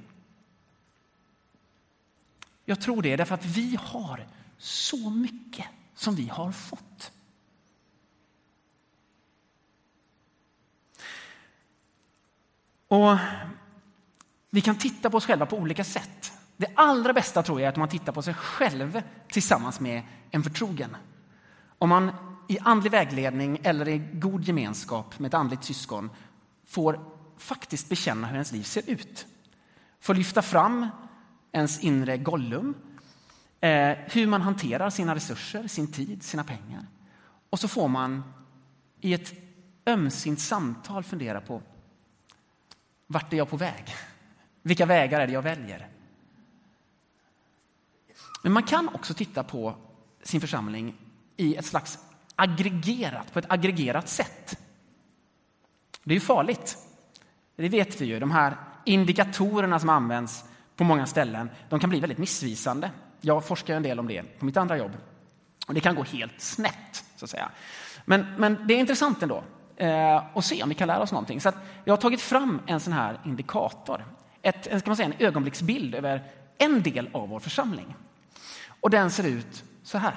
Jag 2.65 2.81
tror 2.81 3.01
det 3.01 3.15
därför 3.15 3.35
att 3.35 3.45
vi 3.45 3.77
har 3.81 4.27
så 4.57 5.09
mycket 5.09 5.65
som 5.95 6.15
vi 6.15 6.27
har 6.27 6.51
fått. 6.51 7.11
Och 12.89 13.17
Vi 14.49 14.61
kan 14.61 14.75
titta 14.75 15.09
på 15.09 15.17
oss 15.17 15.25
själva 15.25 15.45
på 15.45 15.57
olika 15.57 15.83
sätt. 15.83 16.33
Det 16.57 16.67
allra 16.75 17.13
bästa 17.13 17.43
tror 17.43 17.61
jag 17.61 17.65
är 17.65 17.69
att 17.69 17.77
man 17.77 17.89
tittar 17.89 18.13
på 18.13 18.21
sig 18.21 18.33
själv 18.33 19.01
tillsammans 19.27 19.79
med 19.79 20.03
en 20.31 20.43
förtrogen. 20.43 20.97
Om 21.77 21.89
man 21.89 22.11
i 22.47 22.59
andlig 22.59 22.91
vägledning 22.91 23.59
eller 23.63 23.87
i 23.87 23.97
god 24.13 24.43
gemenskap 24.43 25.19
med 25.19 25.27
ett 25.27 25.33
andligt 25.33 25.63
syskon 25.63 26.09
får 26.65 26.99
faktiskt 27.37 27.89
bekänna 27.89 28.27
hur 28.27 28.33
ens 28.33 28.51
liv 28.51 28.63
ser 28.63 28.89
ut. 28.89 29.27
Får 29.99 30.15
lyfta 30.15 30.41
fram 30.41 30.87
ens 31.51 31.79
inre 31.79 32.17
Gollum, 32.17 32.73
eh, 33.61 33.97
hur 34.05 34.27
man 34.27 34.41
hanterar 34.41 34.89
sina 34.89 35.15
resurser, 35.15 35.67
sin 35.67 35.91
tid, 35.91 36.23
sina 36.23 36.43
pengar. 36.43 36.85
Och 37.49 37.59
så 37.59 37.67
får 37.67 37.87
man 37.87 38.23
i 39.01 39.13
ett 39.13 39.33
ömsint 39.85 40.39
samtal 40.39 41.03
fundera 41.03 41.41
på 41.41 41.61
vart 43.11 43.33
är 43.33 43.37
jag 43.37 43.49
på 43.49 43.57
väg? 43.57 43.95
Vilka 44.61 44.85
vägar 44.85 45.19
är 45.19 45.27
det 45.27 45.33
jag 45.33 45.41
väljer? 45.41 45.87
Men 48.43 48.51
man 48.51 48.63
kan 48.63 48.89
också 48.89 49.13
titta 49.13 49.43
på 49.43 49.75
sin 50.23 50.41
församling 50.41 50.95
i 51.37 51.55
ett 51.55 51.65
slags 51.65 51.99
aggregerat, 52.35 53.33
på 53.33 53.39
ett 53.39 53.45
aggregerat 53.51 54.09
sätt. 54.09 54.59
Det 56.03 56.11
är 56.11 56.15
ju 56.15 56.19
farligt. 56.19 56.77
Det 57.55 57.69
vet 57.69 58.01
vi 58.01 58.05
ju. 58.05 58.19
De 58.19 58.31
här 58.31 58.55
indikatorerna 58.85 59.79
som 59.79 59.89
används 59.89 60.43
på 60.75 60.83
många 60.83 61.05
ställen, 61.05 61.49
de 61.69 61.79
kan 61.79 61.89
bli 61.89 61.99
väldigt 61.99 62.17
missvisande. 62.17 62.91
Jag 63.21 63.45
forskar 63.45 63.75
en 63.75 63.83
del 63.83 63.99
om 63.99 64.07
det 64.07 64.39
på 64.39 64.45
mitt 64.45 64.57
andra 64.57 64.77
jobb. 64.77 64.91
Och 65.67 65.73
det 65.73 65.81
kan 65.81 65.95
gå 65.95 66.03
helt 66.03 66.41
snett, 66.41 67.05
så 67.15 67.25
att 67.25 67.31
säga. 67.31 67.51
Men, 68.05 68.35
men 68.37 68.67
det 68.67 68.73
är 68.73 68.79
intressant 68.79 69.23
ändå 69.23 69.43
eh, 69.79 70.39
se 70.41 70.63
om 70.63 70.69
vi 70.69 70.75
kan 70.75 70.87
lära 70.87 71.01
oss 71.01 71.11
någonting. 71.11 71.41
Så 71.41 71.51
jag 71.85 71.93
har 71.93 71.97
tagit 72.01 72.21
fram 72.21 72.61
en 72.65 72.79
sån 72.79 72.93
här 72.93 73.19
indikator. 73.25 74.05
Ett, 74.41 74.67
eh, 74.67 74.79
ska 74.79 74.89
man 74.89 74.97
säga, 74.97 75.09
en 75.09 75.25
ögonblicksbild 75.25 75.95
över 75.95 76.23
en 76.57 76.83
del 76.83 77.09
av 77.13 77.29
vår 77.29 77.39
församling. 77.39 77.95
Och 78.81 78.89
den 78.89 79.11
ser 79.11 79.27
ut 79.27 79.63
så 79.83 79.97
här. 79.97 80.15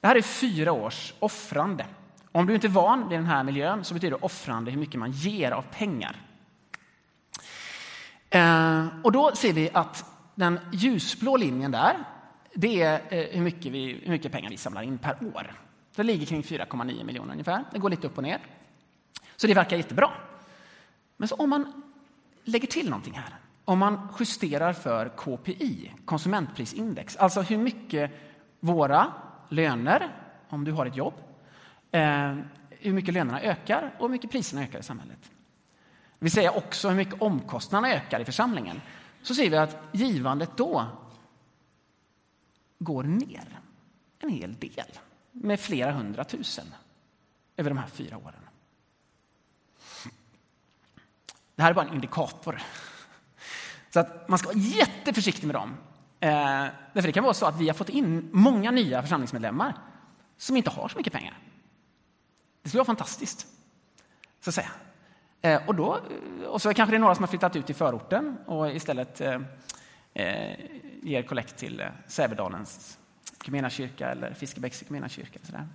Det 0.00 0.06
här 0.06 0.16
är 0.16 0.22
fyra 0.22 0.72
års 0.72 1.14
offrande. 1.18 1.86
Om 2.32 2.46
du 2.46 2.54
inte 2.54 2.66
är 2.66 2.68
van 2.68 3.08
vid 3.08 3.18
den 3.18 3.26
här 3.26 3.44
miljön 3.44 3.84
så 3.84 3.94
betyder 3.94 4.24
offrande 4.24 4.70
hur 4.70 4.78
mycket 4.78 5.00
man 5.00 5.10
ger 5.10 5.50
av 5.50 5.62
pengar. 5.62 6.16
Eh, 8.30 8.86
och 9.02 9.12
då 9.12 9.34
ser 9.34 9.52
vi 9.52 9.70
att 9.72 10.04
den 10.34 10.60
ljusblå 10.72 11.36
linjen 11.36 11.70
där, 11.70 11.96
det 12.54 12.82
är 12.82 13.00
eh, 13.08 13.26
hur 13.30 13.42
mycket, 13.42 13.72
vi, 13.72 14.00
hur 14.02 14.10
mycket 14.10 14.32
pengar 14.32 14.50
vi 14.50 14.56
samlar 14.56 14.82
in 14.82 14.98
per 14.98 15.16
år. 15.34 15.65
Det 15.96 16.02
ligger 16.02 16.26
kring 16.26 16.42
4,9 16.42 17.04
miljoner 17.04 17.32
ungefär. 17.32 17.64
Det 17.72 17.78
går 17.78 17.90
lite 17.90 18.06
upp 18.06 18.16
och 18.16 18.22
ner. 18.22 18.40
Så 19.36 19.46
det 19.46 19.54
verkar 19.54 19.76
jättebra. 19.76 20.10
Men 21.16 21.28
så 21.28 21.34
om 21.34 21.50
man 21.50 21.82
lägger 22.44 22.66
till 22.66 22.90
någonting 22.90 23.14
här, 23.14 23.34
om 23.64 23.78
man 23.78 24.08
justerar 24.20 24.72
för 24.72 25.08
KPI, 25.08 25.92
konsumentprisindex, 26.04 27.16
alltså 27.16 27.40
hur 27.40 27.58
mycket 27.58 28.10
våra 28.60 29.12
löner, 29.48 30.12
om 30.48 30.64
du 30.64 30.72
har 30.72 30.86
ett 30.86 30.96
jobb, 30.96 31.14
eh, 31.90 32.36
hur 32.70 32.92
mycket 32.92 33.14
lönerna 33.14 33.40
ökar 33.40 33.94
och 33.98 34.02
hur 34.02 34.12
mycket 34.12 34.30
priserna 34.30 34.62
ökar 34.62 34.78
i 34.78 34.82
samhället. 34.82 35.18
Det 36.18 36.24
vill 36.24 36.32
säga 36.32 36.50
också 36.50 36.88
hur 36.88 36.96
mycket 36.96 37.22
omkostnaderna 37.22 37.94
ökar 37.94 38.20
i 38.20 38.24
församlingen. 38.24 38.80
Så 39.22 39.34
ser 39.34 39.50
vi 39.50 39.56
att 39.56 39.88
givandet 39.92 40.56
då 40.56 40.86
går 42.78 43.02
ner 43.02 43.60
en 44.18 44.28
hel 44.28 44.54
del 44.54 44.86
med 45.40 45.60
flera 45.60 45.92
hundratusen 45.92 46.66
över 47.56 47.70
de 47.70 47.78
här 47.78 47.88
fyra 47.88 48.16
åren. 48.16 48.40
Det 51.54 51.62
här 51.62 51.70
är 51.70 51.74
bara 51.74 51.86
en 51.86 51.94
indikator. 51.94 52.62
Så 53.90 54.00
att 54.00 54.28
man 54.28 54.38
ska 54.38 54.48
vara 54.48 54.58
jätteförsiktig 54.58 55.46
med 55.46 55.56
dem. 55.56 55.76
Eh, 56.20 56.66
därför 56.92 57.08
det 57.08 57.12
kan 57.12 57.24
vara 57.24 57.34
så 57.34 57.46
att 57.46 57.60
vi 57.60 57.66
har 57.66 57.74
fått 57.74 57.88
in 57.88 58.28
många 58.32 58.70
nya 58.70 59.02
församlingsmedlemmar 59.02 59.74
som 60.36 60.56
inte 60.56 60.70
har 60.70 60.88
så 60.88 60.98
mycket 60.98 61.12
pengar. 61.12 61.38
Det 62.62 62.68
skulle 62.68 62.78
vara 62.78 62.86
fantastiskt. 62.86 63.46
Så 64.40 64.50
att 64.50 64.54
säga. 64.54 64.70
Eh, 65.40 65.68
och, 65.68 65.74
då, 65.74 65.96
eh, 65.96 66.46
och 66.46 66.62
så 66.62 66.74
kanske 66.74 66.92
det 66.92 66.96
är 66.96 67.00
några 67.00 67.14
som 67.14 67.22
har 67.22 67.28
flyttat 67.28 67.56
ut 67.56 67.70
i 67.70 67.74
förorten 67.74 68.36
och 68.46 68.70
istället 68.70 69.20
eh, 69.20 69.40
eh 70.14 70.56
ger 71.02 71.22
kollekt 71.22 71.56
till 71.56 71.80
eh, 71.80 71.88
Sävedalens 72.06 72.98
kyrka 73.70 74.10
eller 74.10 74.34
Fiskebäcks 74.34 74.84
kyrka. 75.08 75.38
Sådär. 75.42 75.68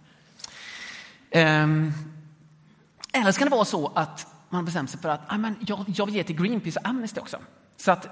Ehm, 1.32 1.92
eller 3.14 3.32
så 3.32 3.40
kan 3.40 3.50
det 3.50 3.56
vara 3.56 3.66
så 3.66 3.92
att 3.96 4.28
man 4.50 4.66
bestämt 4.66 4.90
sig 4.90 5.00
för 5.00 5.10
att 5.10 5.22
ah, 5.28 5.38
men 5.38 5.56
jag, 5.68 5.86
jag 5.88 6.06
vill 6.06 6.16
ge 6.16 6.24
till 6.24 6.36
Greenpeace 6.36 6.80
och 6.80 6.88
Amnesty 6.88 7.20
också. 7.20 7.38
Så 7.78 7.92
att, 7.92 8.06
eh, 8.06 8.12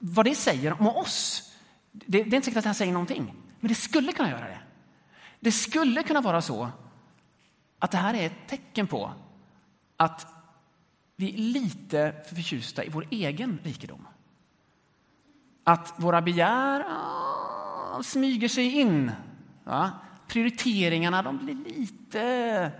vad 0.00 0.24
det 0.26 0.34
säger 0.34 0.80
om 0.80 0.86
oss, 0.86 1.52
det, 1.92 2.22
det 2.22 2.32
är 2.32 2.36
inte 2.36 2.44
säkert 2.44 2.56
att 2.56 2.64
det 2.64 2.68
här 2.68 2.74
säger 2.74 2.92
någonting, 2.92 3.34
men 3.60 3.68
det 3.68 3.74
skulle 3.74 4.12
kunna 4.12 4.30
göra 4.30 4.48
det. 4.48 4.58
Det 5.40 5.52
skulle 5.52 6.02
kunna 6.02 6.20
vara 6.20 6.42
så 6.42 6.70
att 7.78 7.90
det 7.90 7.98
här 7.98 8.14
är 8.14 8.26
ett 8.26 8.48
tecken 8.48 8.86
på 8.86 9.12
att 9.96 10.26
vi 11.16 11.34
är 11.34 11.38
lite 11.38 12.14
för 12.28 12.34
förtjusta 12.34 12.84
i 12.84 12.88
vår 12.88 13.06
egen 13.10 13.58
rikedom. 13.62 14.06
Att 15.64 15.94
våra 15.96 16.22
begär 16.22 16.80
ah, 16.80 17.25
ah, 17.98 18.02
smyger 18.02 18.48
sig 18.48 18.80
in. 18.80 19.12
Va? 19.64 19.90
Prioriteringarna 20.28 21.22
de 21.22 21.38
blir 21.38 21.54
lite... 21.54 22.72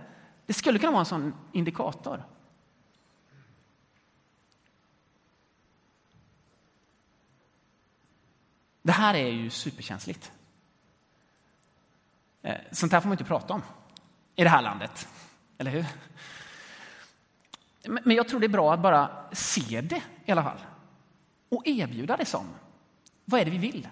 Det 0.45 0.53
skulle 0.53 0.79
kunna 0.79 0.91
vara 0.91 0.99
en 0.99 1.05
sån 1.05 1.33
indikator. 1.51 2.23
Det 8.81 8.91
här 8.91 9.13
är 9.13 9.27
ju 9.27 9.49
superkänsligt. 9.49 10.31
Eh, 12.41 12.55
sånt 12.71 12.91
här 12.91 13.01
får 13.01 13.07
man 13.07 13.13
inte 13.13 13.23
prata 13.23 13.53
om 13.53 13.61
i 14.35 14.43
det 14.43 14.49
här 14.49 14.61
landet. 14.61 15.07
Eller 15.57 15.71
hur? 15.71 15.85
Men 17.87 18.15
jag 18.15 18.27
tror 18.27 18.39
det 18.39 18.45
är 18.45 18.49
bra 18.49 18.73
att 18.73 18.79
bara 18.79 19.09
se 19.31 19.81
det 19.81 20.01
i 20.25 20.31
alla 20.31 20.43
fall. 20.43 20.59
Och 21.49 21.67
erbjuda 21.67 22.17
det 22.17 22.25
som. 22.25 22.45
Vad 23.25 23.41
är 23.41 23.45
det 23.45 23.51
vi 23.51 23.57
vill 23.57 23.87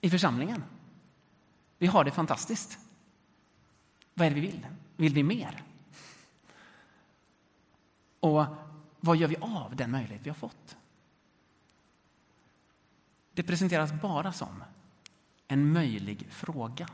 i 0.00 0.10
församlingen? 0.10 0.64
Vi 1.78 1.86
har 1.86 2.04
det 2.04 2.10
fantastiskt. 2.10 2.78
Vad 4.14 4.26
är 4.26 4.30
det 4.30 4.40
vi 4.40 4.46
vill? 4.46 4.66
Vill 4.96 5.14
vi 5.14 5.22
mer? 5.22 5.62
Och 8.20 8.46
vad 9.00 9.16
gör 9.16 9.28
vi 9.28 9.36
av 9.36 9.76
den 9.76 9.90
möjlighet 9.90 10.26
vi 10.26 10.30
har 10.30 10.36
fått? 10.36 10.76
Det 13.32 13.42
presenteras 13.42 13.92
bara 13.92 14.32
som 14.32 14.64
en 15.48 15.72
möjlig 15.72 16.26
fråga. 16.30 16.88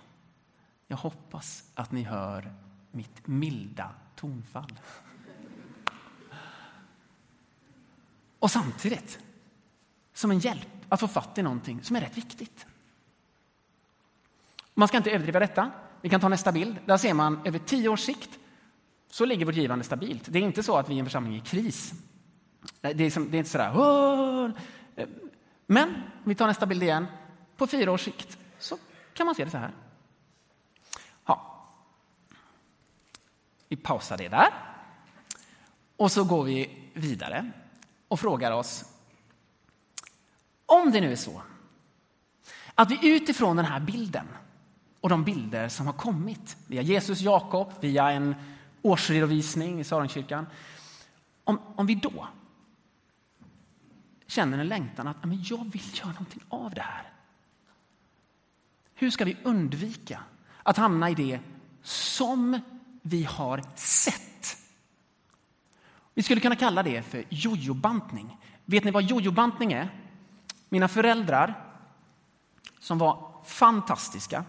Jag 0.87 0.97
hoppas 0.97 1.65
att 1.75 1.93
ni 1.93 2.03
hör 2.03 2.55
mitt 2.91 3.27
milda 3.27 3.95
tonfall. 4.17 4.81
Och 8.39 8.51
samtidigt 8.51 9.19
som 10.13 10.31
en 10.31 10.39
hjälp 10.39 10.69
att 10.89 11.01
få 11.01 11.09
fatt 11.09 11.39
i 11.39 11.43
någonting 11.43 11.83
som 11.83 11.97
är 11.97 12.01
rätt 12.01 12.17
viktigt. 12.17 12.67
Man 14.75 14.89
ska 14.89 14.97
inte 14.97 15.11
överdriva 15.11 15.41
detta. 15.41 15.71
Vi 16.01 16.09
kan 16.09 16.21
ta 16.21 16.29
nästa 16.29 16.53
bild. 16.53 16.79
Där 16.87 16.97
ser 16.97 17.15
man 17.15 17.41
över 17.45 17.59
tio 17.59 17.89
års 17.89 18.01
sikt 18.01 18.39
så 19.11 19.25
ligger 19.25 19.47
vårt 19.47 19.55
givande 19.55 19.85
stabilt. 19.85 20.23
Det 20.29 20.39
är 20.39 20.43
inte 20.43 20.63
så 20.63 20.77
att 20.77 20.89
vi 20.89 20.95
är 20.95 20.99
en 20.99 21.07
församling 21.07 21.37
i 21.37 21.41
kris. 21.41 21.93
Eh, 22.83 22.97
det 22.97 23.05
är, 23.05 23.11
som, 23.11 23.31
det 23.31 23.37
är 23.37 23.39
inte 23.39 23.51
sådär... 23.51 23.73
Åh! 23.77 24.51
Eh, 24.97 25.09
men 25.67 26.03
vi 26.25 26.35
tar 26.35 26.47
nästa 26.47 26.67
bild 26.67 26.83
igen. 26.83 27.07
På 27.57 27.67
fyra 27.67 27.93
års 27.93 28.05
sikt 28.05 28.39
så 28.59 28.79
kan 29.15 29.27
man 29.27 29.35
se 29.35 29.45
det 29.45 29.51
så 29.51 29.59
här. 29.59 29.73
Ja. 31.27 31.67
Vi 33.69 33.77
pausar 33.77 34.17
det 34.17 34.29
där. 34.29 34.49
Och 35.97 36.13
så 36.13 36.25
går 36.25 36.45
vi 36.45 36.91
vidare 36.95 37.51
och 38.09 38.21
frågar 38.21 38.53
oss 38.53 38.85
om 40.67 40.91
det 40.91 41.01
nu 41.01 41.13
är 41.13 41.17
så 41.17 41.43
att 42.75 42.91
vi 42.91 43.09
utifrån 43.17 43.57
den 43.57 43.65
här 43.65 43.81
bilden 43.81 44.27
och 45.05 45.11
de 45.11 45.25
bilder 45.25 45.69
som 45.69 45.87
har 45.87 45.93
kommit 45.93 46.57
via 46.67 46.83
Jesus 46.83 47.21
Jakob, 47.21 47.73
via 47.81 48.11
en 48.11 48.35
årsredovisning 48.83 49.81
i 49.81 49.85
Saronkyrkan. 49.85 50.47
Om, 51.45 51.61
om 51.77 51.87
vi 51.87 51.95
då 51.95 52.29
känner 54.27 54.59
en 54.59 54.69
längtan 54.69 55.07
att 55.09 55.25
men 55.25 55.43
jag 55.43 55.73
vill 55.73 55.83
göra 55.95 56.09
någonting 56.09 56.43
av 56.49 56.75
det 56.75 56.81
här. 56.81 57.13
Hur 58.95 59.11
ska 59.11 59.25
vi 59.25 59.37
undvika 59.43 60.21
att 60.63 60.77
hamna 60.77 61.11
i 61.11 61.15
det 61.15 61.41
som 61.83 62.61
vi 63.03 63.25
har 63.25 63.63
sett? 63.75 64.57
Vi 66.15 66.23
skulle 66.23 66.41
kunna 66.41 66.57
kalla 66.57 66.83
det 66.83 67.03
för 67.03 67.25
jojobantning. 67.29 68.39
Vet 68.65 68.85
ni 68.85 68.91
vad 68.91 69.03
jojobantning 69.03 69.73
är? 69.73 69.89
Mina 70.69 70.89
föräldrar, 70.89 71.65
som 72.79 72.99
var 72.99 73.43
fantastiska, 73.45 74.45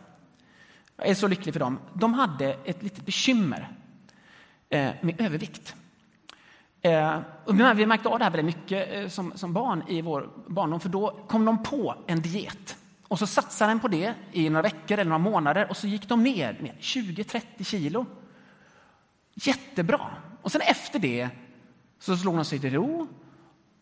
jag 0.97 1.07
är 1.07 1.15
så 1.15 1.27
lycklig 1.27 1.53
för 1.53 1.59
dem, 1.59 1.79
de 1.93 2.13
hade 2.13 2.53
ett 2.53 2.83
litet 2.83 3.05
bekymmer 3.05 3.77
eh, 4.69 4.91
med 5.01 5.21
övervikt. 5.21 5.75
Eh, 6.81 7.19
vi 7.75 7.85
märkte 7.85 8.09
av 8.09 8.19
det 8.19 8.25
här 8.25 8.31
väldigt 8.31 8.55
mycket 8.55 8.93
eh, 8.93 9.07
som, 9.07 9.31
som 9.35 9.53
barn 9.53 9.83
i 9.87 10.01
vår 10.01 10.29
barndom, 10.47 10.79
för 10.79 10.89
då 10.89 11.19
kom 11.27 11.45
de 11.45 11.63
på 11.63 11.95
en 12.07 12.21
diet. 12.21 12.77
Och 13.07 13.19
så 13.19 13.27
satsade 13.27 13.71
de 13.71 13.79
på 13.79 13.87
det 13.87 14.13
i 14.31 14.49
några 14.49 14.61
veckor 14.61 14.99
eller 14.99 15.09
några 15.09 15.31
månader 15.31 15.69
och 15.69 15.77
så 15.77 15.87
gick 15.87 16.09
de 16.09 16.23
ner 16.23 16.59
ner 16.61 16.75
20-30 16.79 17.63
kilo. 17.63 18.05
Jättebra. 19.33 20.01
Och 20.41 20.51
sen 20.51 20.61
efter 20.61 20.99
det 20.99 21.29
så 21.99 22.17
slog 22.17 22.35
de 22.35 22.45
sig 22.45 22.59
till 22.59 22.73
ro 22.73 23.07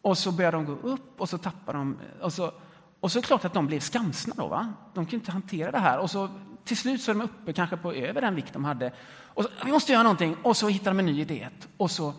och 0.02 0.18
så 0.18 0.32
började 0.32 0.58
de 0.58 0.66
gå 0.66 0.72
upp 0.72 1.22
och 1.22 1.30
så 1.30 1.38
tappade 1.38 1.78
de... 1.78 1.98
Och 2.22 2.34
så, 2.34 2.52
och 3.00 3.12
så 3.12 3.20
är 3.20 3.22
det 3.22 3.28
klart 3.28 3.46
att 3.46 3.54
de 3.54 3.68
blev 3.68 3.80
skamsna 3.80 4.34
då. 4.38 4.48
Va? 4.48 4.74
De 4.94 5.06
kunde 5.06 5.16
inte 5.16 5.32
hantera 5.32 5.72
det 5.72 5.80
här. 5.80 6.00
Och 6.00 6.12
så 6.12 6.30
till 6.64 6.78
slut 6.78 7.02
så 7.02 7.12
är 7.12 7.16
de 7.16 7.22
uppe 7.22 7.54
kanske 7.54 7.78
på 7.78 7.94
över 7.94 8.22
den 8.22 8.36
vikt 8.36 8.54
de 8.54 8.66
hade. 8.66 8.94
Och 9.08 9.44
så, 9.44 9.50
vi 9.66 9.72
måste 9.72 9.92
göra 9.92 10.04
någonting 10.04 10.36
och 10.44 10.58
så 10.58 10.68
hittar 10.68 10.92
de 10.92 11.00
en 11.00 11.06
ny 11.06 11.22
idé 11.22 11.50
och 11.78 11.92
så 11.92 12.14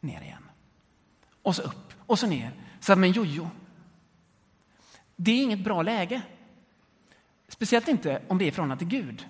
ner 0.00 0.20
igen. 0.20 0.42
Och 1.42 1.56
så 1.56 1.62
upp 1.62 1.92
och 2.06 2.18
så 2.18 2.26
ner. 2.26 2.52
Så 2.80 2.96
med 2.96 3.08
en 3.08 3.12
jojo. 3.12 3.50
Det 5.16 5.30
är 5.30 5.42
inget 5.42 5.64
bra 5.64 5.82
läge. 5.82 6.22
Speciellt 7.48 7.88
inte 7.88 8.22
om 8.28 8.38
det 8.38 8.44
är 8.44 8.46
i 8.46 8.50
förhållande 8.50 8.78
till 8.78 9.00
Gud. 9.00 9.26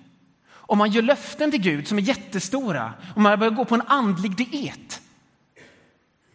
Om 0.51 0.79
man 0.79 0.91
gör 0.91 1.03
löften 1.03 1.51
till 1.51 1.61
Gud 1.61 1.89
som 1.89 1.99
är 1.99 2.03
jättestora, 2.03 2.93
om 3.17 3.23
man 3.23 3.39
börjar 3.39 3.53
gå 3.53 3.65
på 3.65 3.75
en 3.75 3.83
andlig 3.87 4.37
diet 4.37 5.03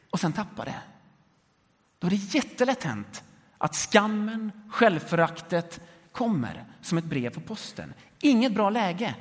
och 0.09 0.19
sen 0.19 0.33
tappar 0.33 0.65
det. 0.65 0.81
Då 1.99 2.07
är 2.07 2.11
det 2.11 2.35
jättelätt 2.35 2.83
hänt 2.83 3.23
att 3.57 3.75
skammen, 3.75 4.51
självföraktet 4.69 5.81
kommer 6.15 6.65
som 6.81 6.97
ett 6.97 7.05
brev 7.05 7.29
på 7.29 7.39
posten. 7.39 7.93
Inget 8.19 8.53
bra 8.53 8.69
läge. 8.69 9.15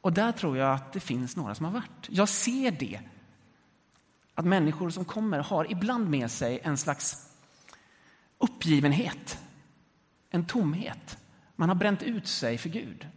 Och 0.00 0.12
där 0.12 0.32
tror 0.32 0.56
jag 0.56 0.74
att 0.74 0.92
det 0.92 1.00
finns 1.00 1.36
några 1.36 1.54
som 1.54 1.64
har 1.64 1.72
varit. 1.72 2.08
Jag 2.08 2.28
ser 2.28 2.70
det. 2.70 3.00
Att 4.34 4.44
människor 4.44 4.90
som 4.90 5.04
kommer 5.04 5.38
har 5.38 5.72
ibland 5.72 6.10
med 6.10 6.30
sig 6.30 6.60
en 6.62 6.76
slags 6.76 7.28
uppgivenhet, 8.38 9.38
en 10.30 10.46
tomhet. 10.46 11.18
Man 11.56 11.68
har 11.68 11.76
bränt 11.76 12.02
ut 12.02 12.26
sig 12.26 12.58
för 12.58 12.68
Gud. 12.68 13.08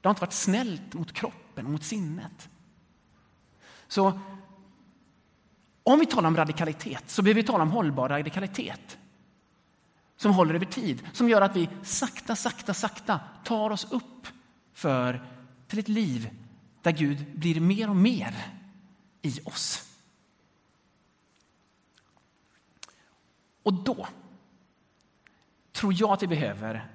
Det 0.00 0.08
har 0.08 0.10
inte 0.10 0.20
varit 0.20 0.32
snällt 0.32 0.94
mot 0.94 1.12
kroppen 1.12 1.66
och 1.66 1.72
mot 1.72 1.84
sinnet. 1.84 2.48
Så 3.88 4.20
om 5.82 5.98
vi 5.98 6.06
talar 6.06 6.28
om 6.28 6.36
radikalitet 6.36 7.10
så 7.10 7.22
behöver 7.22 7.42
vi 7.42 7.46
tala 7.46 7.62
om 7.62 7.70
hållbar 7.70 8.08
radikalitet. 8.08 8.98
Som 10.18 10.32
håller 10.32 10.54
över 10.54 10.66
tid, 10.66 11.06
som 11.12 11.28
gör 11.28 11.42
att 11.42 11.56
vi 11.56 11.68
sakta, 11.82 12.36
sakta, 12.36 12.74
sakta 12.74 13.20
tar 13.44 13.70
oss 13.70 13.92
upp 13.92 14.26
för, 14.72 15.26
till 15.66 15.78
ett 15.78 15.88
liv 15.88 16.30
där 16.82 16.92
Gud 16.92 17.38
blir 17.38 17.60
mer 17.60 17.90
och 17.90 17.96
mer 17.96 18.34
i 19.22 19.40
oss. 19.44 19.84
Och 23.62 23.72
då 23.72 24.08
tror 25.72 25.94
jag 25.96 26.10
att 26.10 26.22
vi 26.22 26.26
behöver 26.26 26.90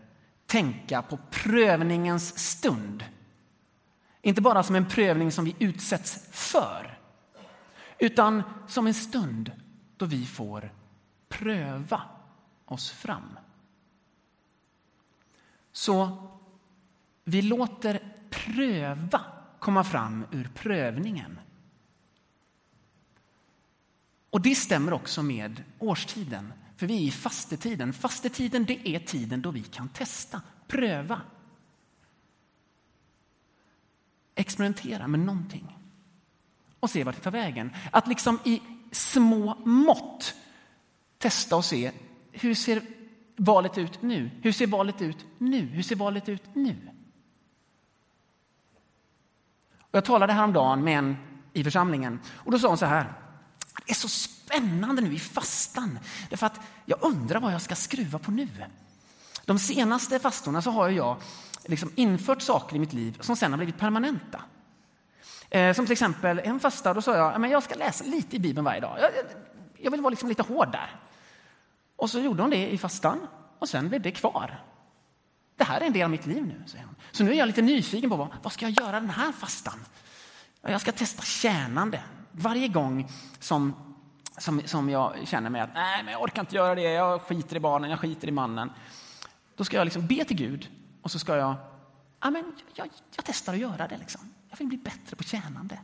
tänka 0.45 1.01
på 1.01 1.19
prövningens 1.31 2.39
stund. 2.39 3.05
Inte 4.21 4.41
bara 4.41 4.63
som 4.63 4.75
en 4.75 4.89
prövning 4.89 5.31
som 5.31 5.45
vi 5.45 5.55
utsätts 5.59 6.27
för, 6.31 6.99
utan 7.99 8.43
som 8.67 8.87
en 8.87 8.93
stund 8.93 9.51
då 9.97 10.05
vi 10.05 10.25
får 10.25 10.71
pröva 11.29 12.01
oss 12.65 12.91
fram. 12.91 13.39
Så 15.71 16.27
vi 17.23 17.41
låter 17.41 18.13
pröva 18.29 19.21
komma 19.59 19.83
fram 19.83 20.25
ur 20.31 20.51
prövningen. 20.55 21.39
Och 24.29 24.41
det 24.41 24.55
stämmer 24.55 24.93
också 24.93 25.23
med 25.23 25.63
årstiden. 25.79 26.53
För 26.77 26.87
vi 26.87 26.95
är 26.95 27.07
i 27.07 27.11
fastetiden. 27.11 27.93
Fastetiden 27.93 28.65
det 28.65 28.89
är 28.89 28.99
tiden 28.99 29.41
då 29.41 29.51
vi 29.51 29.63
kan 29.63 29.89
testa, 29.89 30.41
pröva. 30.67 31.21
Experimentera 34.35 35.07
med 35.07 35.19
någonting 35.19 35.77
och 36.79 36.89
se 36.89 37.03
vart 37.03 37.15
det 37.15 37.21
tar 37.21 37.31
vägen. 37.31 37.73
Att 37.91 38.07
liksom 38.07 38.39
i 38.43 38.61
små 38.91 39.55
mått 39.65 40.35
testa 41.17 41.55
och 41.55 41.65
se 41.65 41.91
hur 42.33 42.55
ser 42.55 42.81
valet 43.35 43.77
ut 43.77 44.01
nu? 44.01 44.29
Hur 44.41 44.51
ser 44.51 44.67
valet 44.67 45.01
ut 45.01 45.25
nu? 45.37 45.61
Hur 45.61 45.83
ser 45.83 45.95
valet 45.95 46.29
ut 46.29 46.43
nu? 46.55 46.75
Och 49.79 49.97
jag 49.97 50.05
talade 50.05 50.33
häromdagen 50.33 50.83
med 50.83 50.97
en 50.97 51.17
i 51.53 51.63
församlingen 51.63 52.19
och 52.33 52.51
då 52.51 52.59
sa 52.59 52.67
hon 52.67 52.77
så 52.77 52.85
här. 52.85 53.13
Det 53.85 53.91
är 53.91 53.95
så 53.95 54.07
spännande 54.07 55.01
nu 55.01 55.13
i 55.13 55.19
fastan. 55.19 55.99
Därför 56.29 56.45
att 56.45 56.59
jag 56.85 56.97
undrar 57.01 57.39
vad 57.39 57.53
jag 57.53 57.61
ska 57.61 57.75
skruva 57.75 58.19
på 58.19 58.31
nu. 58.31 58.47
De 59.45 59.59
senaste 59.59 60.19
fastorna 60.19 60.61
så 60.61 60.71
har 60.71 60.89
jag 60.89 61.17
liksom 61.65 61.91
infört 61.95 62.41
saker 62.41 62.75
i 62.75 62.79
mitt 62.79 62.93
liv 62.93 63.17
som 63.21 63.35
sen 63.35 63.51
har 63.51 63.57
blivit 63.57 63.77
permanenta. 63.77 64.41
Eh, 65.49 65.73
som 65.73 65.85
till 65.85 65.91
exempel 65.91 66.39
en 66.39 66.59
fasta, 66.59 66.93
då 66.93 67.01
sa 67.01 67.15
jag 67.15 67.43
att 67.45 67.51
jag 67.51 67.63
ska 67.63 67.75
läsa 67.75 68.03
lite 68.03 68.35
i 68.35 68.39
Bibeln 68.39 68.65
varje 68.65 68.81
dag. 68.81 68.97
Jag, 69.01 69.11
jag 69.77 69.91
vill 69.91 70.01
vara 70.01 70.09
liksom 70.09 70.29
lite 70.29 70.43
hård 70.43 70.71
där. 70.71 70.99
Och 72.03 72.09
så 72.09 72.19
gjorde 72.19 72.43
hon 72.43 72.49
det 72.49 72.71
i 72.71 72.77
fastan 72.77 73.27
och 73.59 73.69
sen 73.69 73.89
blev 73.89 74.01
det 74.01 74.11
kvar. 74.11 74.63
Det 75.55 75.63
här 75.63 75.81
är 75.81 75.85
en 75.85 75.93
del 75.93 76.03
av 76.03 76.09
mitt 76.09 76.25
liv 76.25 76.45
nu, 76.45 76.63
säger 76.65 76.85
hon. 76.85 76.95
Så 77.11 77.23
nu 77.23 77.31
är 77.31 77.35
jag 77.35 77.47
lite 77.47 77.61
nyfiken 77.61 78.09
på 78.09 78.15
vad, 78.15 78.27
vad 78.43 78.53
ska 78.53 78.65
jag 78.69 78.83
göra 78.85 78.99
den 78.99 79.09
här 79.09 79.31
fastan? 79.31 79.85
Jag 80.61 80.81
ska 80.81 80.91
testa 80.91 81.23
tjänande. 81.23 82.03
Varje 82.31 82.67
gång 82.67 83.09
som, 83.39 83.73
som, 84.37 84.61
som 84.65 84.89
jag 84.89 85.15
känner 85.25 85.49
mig 85.49 85.61
att 85.61 85.73
nej, 85.73 86.03
men 86.03 86.13
jag 86.13 86.21
orkar 86.21 86.41
inte 86.41 86.55
göra 86.55 86.75
det, 86.75 86.81
jag 86.81 87.21
skiter 87.21 87.55
i 87.55 87.59
barnen, 87.59 87.89
jag 87.89 87.99
skiter 87.99 88.27
i 88.27 88.31
mannen. 88.31 88.71
Då 89.55 89.63
ska 89.63 89.77
jag 89.77 89.85
liksom 89.85 90.07
be 90.07 90.25
till 90.25 90.37
Gud 90.37 90.69
och 91.01 91.11
så 91.11 91.19
ska 91.19 91.35
jag, 91.35 91.55
ja, 92.19 92.29
men 92.29 92.55
jag, 92.73 92.89
jag 93.15 93.25
testar 93.25 93.53
att 93.53 93.59
göra 93.59 93.87
det. 93.87 93.97
Liksom. 93.97 94.21
Jag 94.49 94.57
vill 94.57 94.67
bli 94.67 94.77
bättre 94.77 95.15
på 95.15 95.23
tjänande. 95.23 95.79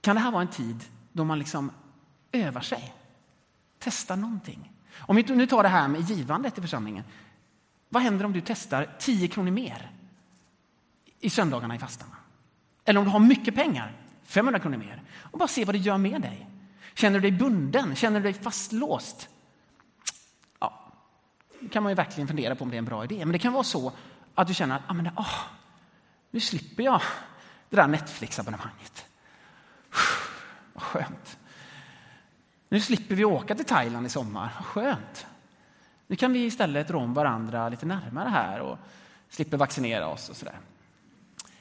Kan 0.00 0.16
det 0.16 0.22
här 0.22 0.30
vara 0.30 0.42
en 0.42 0.48
tid 0.48 0.84
då 1.12 1.24
man 1.24 1.38
liksom 1.38 1.70
övar 2.38 2.60
sig? 2.60 2.94
Testar 3.78 4.16
någonting? 4.16 4.72
Om 4.98 5.16
vi 5.16 5.22
nu 5.22 5.46
tar 5.46 5.62
det 5.62 5.68
här 5.68 5.88
med 5.88 6.00
givandet 6.00 6.58
i 6.58 6.60
församlingen. 6.60 7.04
Vad 7.88 8.02
händer 8.02 8.24
om 8.24 8.32
du 8.32 8.40
testar 8.40 8.96
10 8.98 9.28
kronor 9.28 9.50
mer 9.50 9.90
i 11.20 11.30
söndagarna 11.30 11.74
i 11.74 11.78
fastan? 11.78 12.08
Eller 12.84 12.98
om 13.00 13.04
du 13.04 13.10
har 13.10 13.20
mycket 13.20 13.54
pengar, 13.54 13.92
500 14.22 14.60
kronor 14.60 14.76
mer, 14.76 15.02
och 15.18 15.38
bara 15.38 15.48
se 15.48 15.64
vad 15.64 15.74
det 15.74 15.78
gör 15.78 15.98
med 15.98 16.22
dig. 16.22 16.48
Känner 16.94 17.20
du 17.20 17.30
dig 17.30 17.38
bunden? 17.38 17.96
Känner 17.96 18.20
du 18.20 18.24
dig 18.24 18.32
fastlåst? 18.32 19.28
Ja, 20.58 20.92
då 21.60 21.68
kan 21.68 21.82
man 21.82 21.92
ju 21.92 21.96
verkligen 21.96 22.28
fundera 22.28 22.54
på 22.54 22.64
om 22.64 22.70
det 22.70 22.76
är 22.76 22.78
en 22.78 22.84
bra 22.84 23.04
idé. 23.04 23.18
Men 23.18 23.32
det 23.32 23.38
kan 23.38 23.52
vara 23.52 23.64
så 23.64 23.92
att 24.34 24.48
du 24.48 24.54
känner 24.54 24.76
att 24.76 24.82
ah, 24.86 24.92
men, 24.92 25.08
oh, 25.08 25.40
nu 26.30 26.40
slipper 26.40 26.82
jag 26.82 27.00
det 27.70 27.76
där 27.76 27.88
Netflix-abonnemanget. 27.88 29.06
Vad 30.72 30.82
skönt. 30.82 31.38
Nu 32.74 32.80
slipper 32.80 33.14
vi 33.14 33.24
åka 33.24 33.54
till 33.54 33.64
Thailand 33.64 34.06
i 34.06 34.08
sommar. 34.08 34.48
Skönt. 34.48 35.26
Nu 36.06 36.16
kan 36.16 36.32
vi 36.32 36.44
istället 36.44 36.90
rå 36.90 37.00
om 37.00 37.14
varandra 37.14 37.68
lite 37.68 37.86
närmare 37.86 38.28
här 38.28 38.60
och 38.60 38.78
slipper 39.28 39.56
vaccinera 39.56 40.08
oss 40.08 40.28
och 40.28 40.36
sådär. 40.36 40.58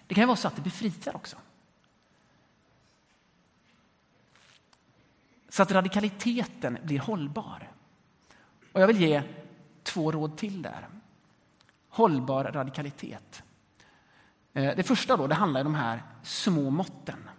Det 0.07 0.15
kan 0.15 0.21
ju 0.21 0.25
vara 0.25 0.37
så 0.37 0.47
att 0.47 0.55
det 0.55 0.61
befriar 0.61 1.15
också. 1.15 1.37
Så 5.49 5.63
att 5.63 5.71
radikaliteten 5.71 6.77
blir 6.83 6.99
hållbar. 6.99 7.71
Och 8.71 8.81
jag 8.81 8.87
vill 8.87 9.01
ge 9.01 9.21
två 9.83 10.11
råd 10.11 10.37
till 10.37 10.61
där. 10.61 10.87
Hållbar 11.89 12.43
radikalitet. 12.43 13.43
Eh, 14.53 14.75
det 14.75 14.83
första 14.83 15.17
då, 15.17 15.27
det 15.27 15.35
handlar 15.35 15.61
om 15.61 15.73
de 15.73 15.75
här 15.75 16.03
små 16.23 16.69
måtten 16.69 17.29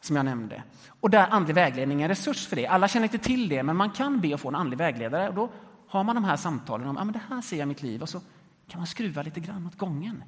som 0.00 0.16
jag 0.16 0.24
nämnde. 0.24 0.62
Och 1.00 1.10
där 1.10 1.26
andlig 1.30 1.54
vägledning 1.54 2.00
är 2.00 2.04
en 2.04 2.08
resurs 2.08 2.46
för 2.46 2.56
det. 2.56 2.66
Alla 2.66 2.88
känner 2.88 3.04
inte 3.04 3.18
till 3.18 3.48
det, 3.48 3.62
men 3.62 3.76
man 3.76 3.90
kan 3.90 4.20
be 4.20 4.34
att 4.34 4.40
få 4.40 4.48
en 4.48 4.54
andlig 4.54 4.78
vägledare. 4.78 5.28
Och 5.28 5.34
då 5.34 5.50
har 5.88 6.04
man 6.04 6.14
de 6.14 6.24
här 6.24 6.36
samtalen 6.36 6.88
om 6.88 6.96
att 6.96 7.12
det 7.12 7.20
här 7.28 7.40
ser 7.40 7.56
jag 7.56 7.66
i 7.66 7.66
mitt 7.66 7.82
liv 7.82 8.02
och 8.02 8.08
så 8.08 8.20
kan 8.68 8.80
man 8.80 8.86
skruva 8.86 9.22
lite 9.22 9.40
grann 9.40 9.66
åt 9.66 9.78
gången. 9.78 10.24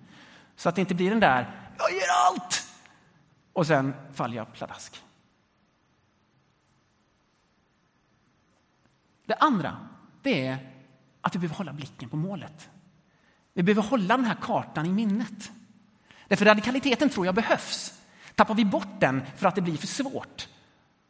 Så 0.57 0.69
att 0.69 0.75
det 0.75 0.81
inte 0.81 0.95
blir 0.95 1.11
den 1.11 1.21
där, 1.21 1.73
jag 1.79 1.93
ger 1.93 2.09
allt! 2.27 2.67
Och 3.53 3.67
sen 3.67 3.95
faller 4.15 4.37
jag 4.37 4.53
pladask. 4.53 5.03
Det 9.27 9.35
andra, 9.35 9.77
det 10.23 10.47
är 10.47 10.73
att 11.21 11.35
vi 11.35 11.39
behöver 11.39 11.57
hålla 11.57 11.73
blicken 11.73 12.09
på 12.09 12.17
målet. 12.17 12.69
Vi 13.53 13.63
behöver 13.63 13.83
hålla 13.83 14.17
den 14.17 14.27
här 14.27 14.37
kartan 14.43 14.87
i 14.87 14.93
minnet. 14.93 15.53
Därför 16.29 16.45
radikaliteten 16.45 17.09
tror 17.09 17.27
jag 17.27 17.35
behövs. 17.35 18.02
Tappar 18.35 18.55
vi 18.55 18.65
bort 18.65 19.01
den 19.01 19.23
för 19.37 19.47
att 19.47 19.55
det 19.55 19.63
blir 19.63 19.77
för 19.77 19.87
svårt, 19.87 20.49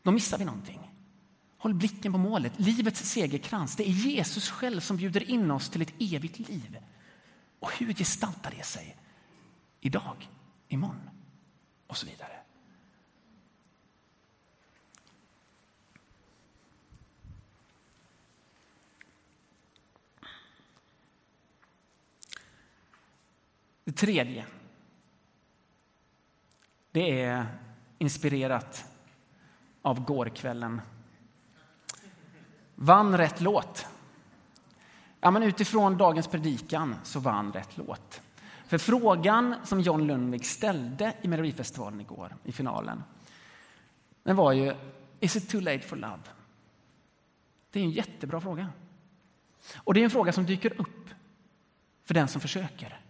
då 0.03 0.11
missar 0.11 0.39
vi 0.39 0.45
någonting. 0.45 0.91
Håll 1.59 1.75
blicken 1.75 2.13
på 2.13 2.19
målet, 2.19 2.53
livets 2.57 3.11
segerkrans. 3.11 3.77
Det 3.77 3.89
är 3.89 3.93
Jesus 3.93 4.51
själv 4.51 4.81
som 4.81 4.97
bjuder 4.97 5.31
in 5.31 5.51
oss 5.51 5.69
till 5.69 5.83
ett 5.83 5.95
evigt 5.99 6.39
liv. 6.39 6.79
Och 7.59 7.73
hur 7.79 7.93
gestaltar 7.93 8.55
det 8.59 8.65
sig? 8.65 8.97
Idag, 9.81 10.29
imorgon 10.69 11.11
och 11.87 11.97
så 11.97 12.07
vidare. 12.07 12.33
Det 23.85 23.93
tredje 23.93 24.47
det 26.93 27.21
är 27.21 27.47
inspirerat 27.99 28.85
av 29.83 30.05
gårkvällen. 30.05 30.81
Vann 32.75 33.19
rätt 33.19 33.41
låt. 33.41 33.87
Ja, 35.21 35.31
men 35.31 35.43
utifrån 35.43 35.97
dagens 35.97 36.29
predikan 36.29 36.97
så 37.03 37.21
vann 37.21 37.53
rätt 37.53 37.77
låt. 37.77 38.21
För 38.67 38.79
frågan 38.79 39.55
som 39.65 39.81
John 39.81 40.07
Lundvik 40.07 40.45
ställde 40.45 41.15
i 41.23 41.29
Melodifestivalen 41.29 42.01
igår, 42.01 42.37
i 42.45 42.53
finalen, 42.53 43.03
den 44.23 44.37
var 44.37 44.53
ju 44.53 44.75
Is 45.21 45.37
it 45.37 45.51
too 45.51 45.61
late 45.61 45.79
for 45.79 45.97
love? 45.97 46.23
Det 47.71 47.81
är 47.81 47.85
en 47.85 47.91
jättebra 47.91 48.41
fråga. 48.41 48.69
Och 49.77 49.95
det 49.95 50.01
är 50.01 50.05
en 50.05 50.11
fråga 50.11 50.33
som 50.33 50.47
dyker 50.47 50.81
upp 50.81 51.09
för 52.05 52.15
den 52.15 52.29
som 52.29 52.41
försöker. 52.41 53.01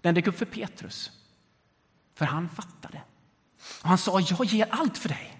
Den 0.00 0.14
dök 0.14 0.26
upp 0.26 0.38
för 0.38 0.46
Petrus, 0.46 1.19
för 2.20 2.26
han 2.26 2.48
fattade. 2.48 3.02
Och 3.82 3.88
han 3.88 3.98
sa, 3.98 4.20
jag 4.20 4.44
ger 4.44 4.68
allt 4.70 4.98
för 4.98 5.08
dig. 5.08 5.38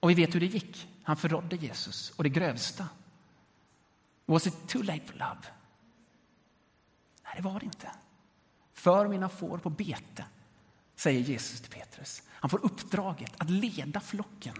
Och 0.00 0.10
vi 0.10 0.14
vet 0.14 0.34
hur 0.34 0.40
det 0.40 0.46
gick. 0.46 0.88
Han 1.02 1.16
förrådde 1.16 1.56
Jesus 1.56 2.10
och 2.10 2.24
det 2.24 2.28
grövsta. 2.28 2.88
Was 4.26 4.46
it 4.46 4.68
too 4.68 4.82
late 4.82 5.06
for 5.06 5.12
love? 5.12 5.40
Nej, 7.24 7.32
det 7.36 7.42
var 7.42 7.60
det 7.60 7.66
inte. 7.66 7.90
För 8.72 9.08
mina 9.08 9.28
får 9.28 9.58
på 9.58 9.70
bete, 9.70 10.24
säger 10.96 11.20
Jesus 11.20 11.60
till 11.60 11.70
Petrus. 11.70 12.22
Han 12.28 12.50
får 12.50 12.64
uppdraget 12.64 13.32
att 13.38 13.50
leda 13.50 14.00
flocken. 14.00 14.56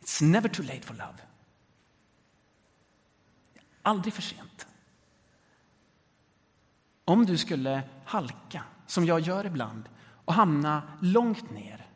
It's 0.00 0.24
never 0.24 0.48
too 0.48 0.64
late 0.64 0.82
for 0.82 0.94
love. 0.94 1.18
Aldrig 3.82 4.14
för 4.14 4.22
sent. 4.22 4.66
Om 7.04 7.26
du 7.26 7.38
skulle 7.38 7.82
halka, 8.04 8.64
som 8.86 9.04
jag 9.04 9.20
gör 9.20 9.46
ibland, 9.46 9.88
och 10.24 10.34
hamna 10.34 10.82
långt 11.00 11.50
ner 11.50 11.86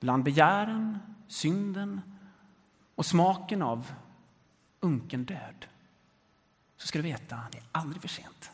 bland 0.00 0.24
begären, 0.24 0.98
synden 1.28 2.00
och 2.94 3.06
smaken 3.06 3.62
av 3.62 3.92
unken 4.80 5.24
död 5.24 5.66
så 6.76 6.86
ska 6.86 6.98
du 6.98 7.02
veta 7.02 7.36
att 7.36 7.52
det 7.52 7.58
är 7.58 7.64
aldrig 7.72 8.02
för 8.02 8.08
sent. 8.08 8.50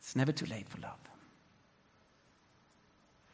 It's 0.00 0.16
never 0.16 0.32
too 0.32 0.48
late 0.48 0.64
for 0.64 0.78
love. 0.78 1.09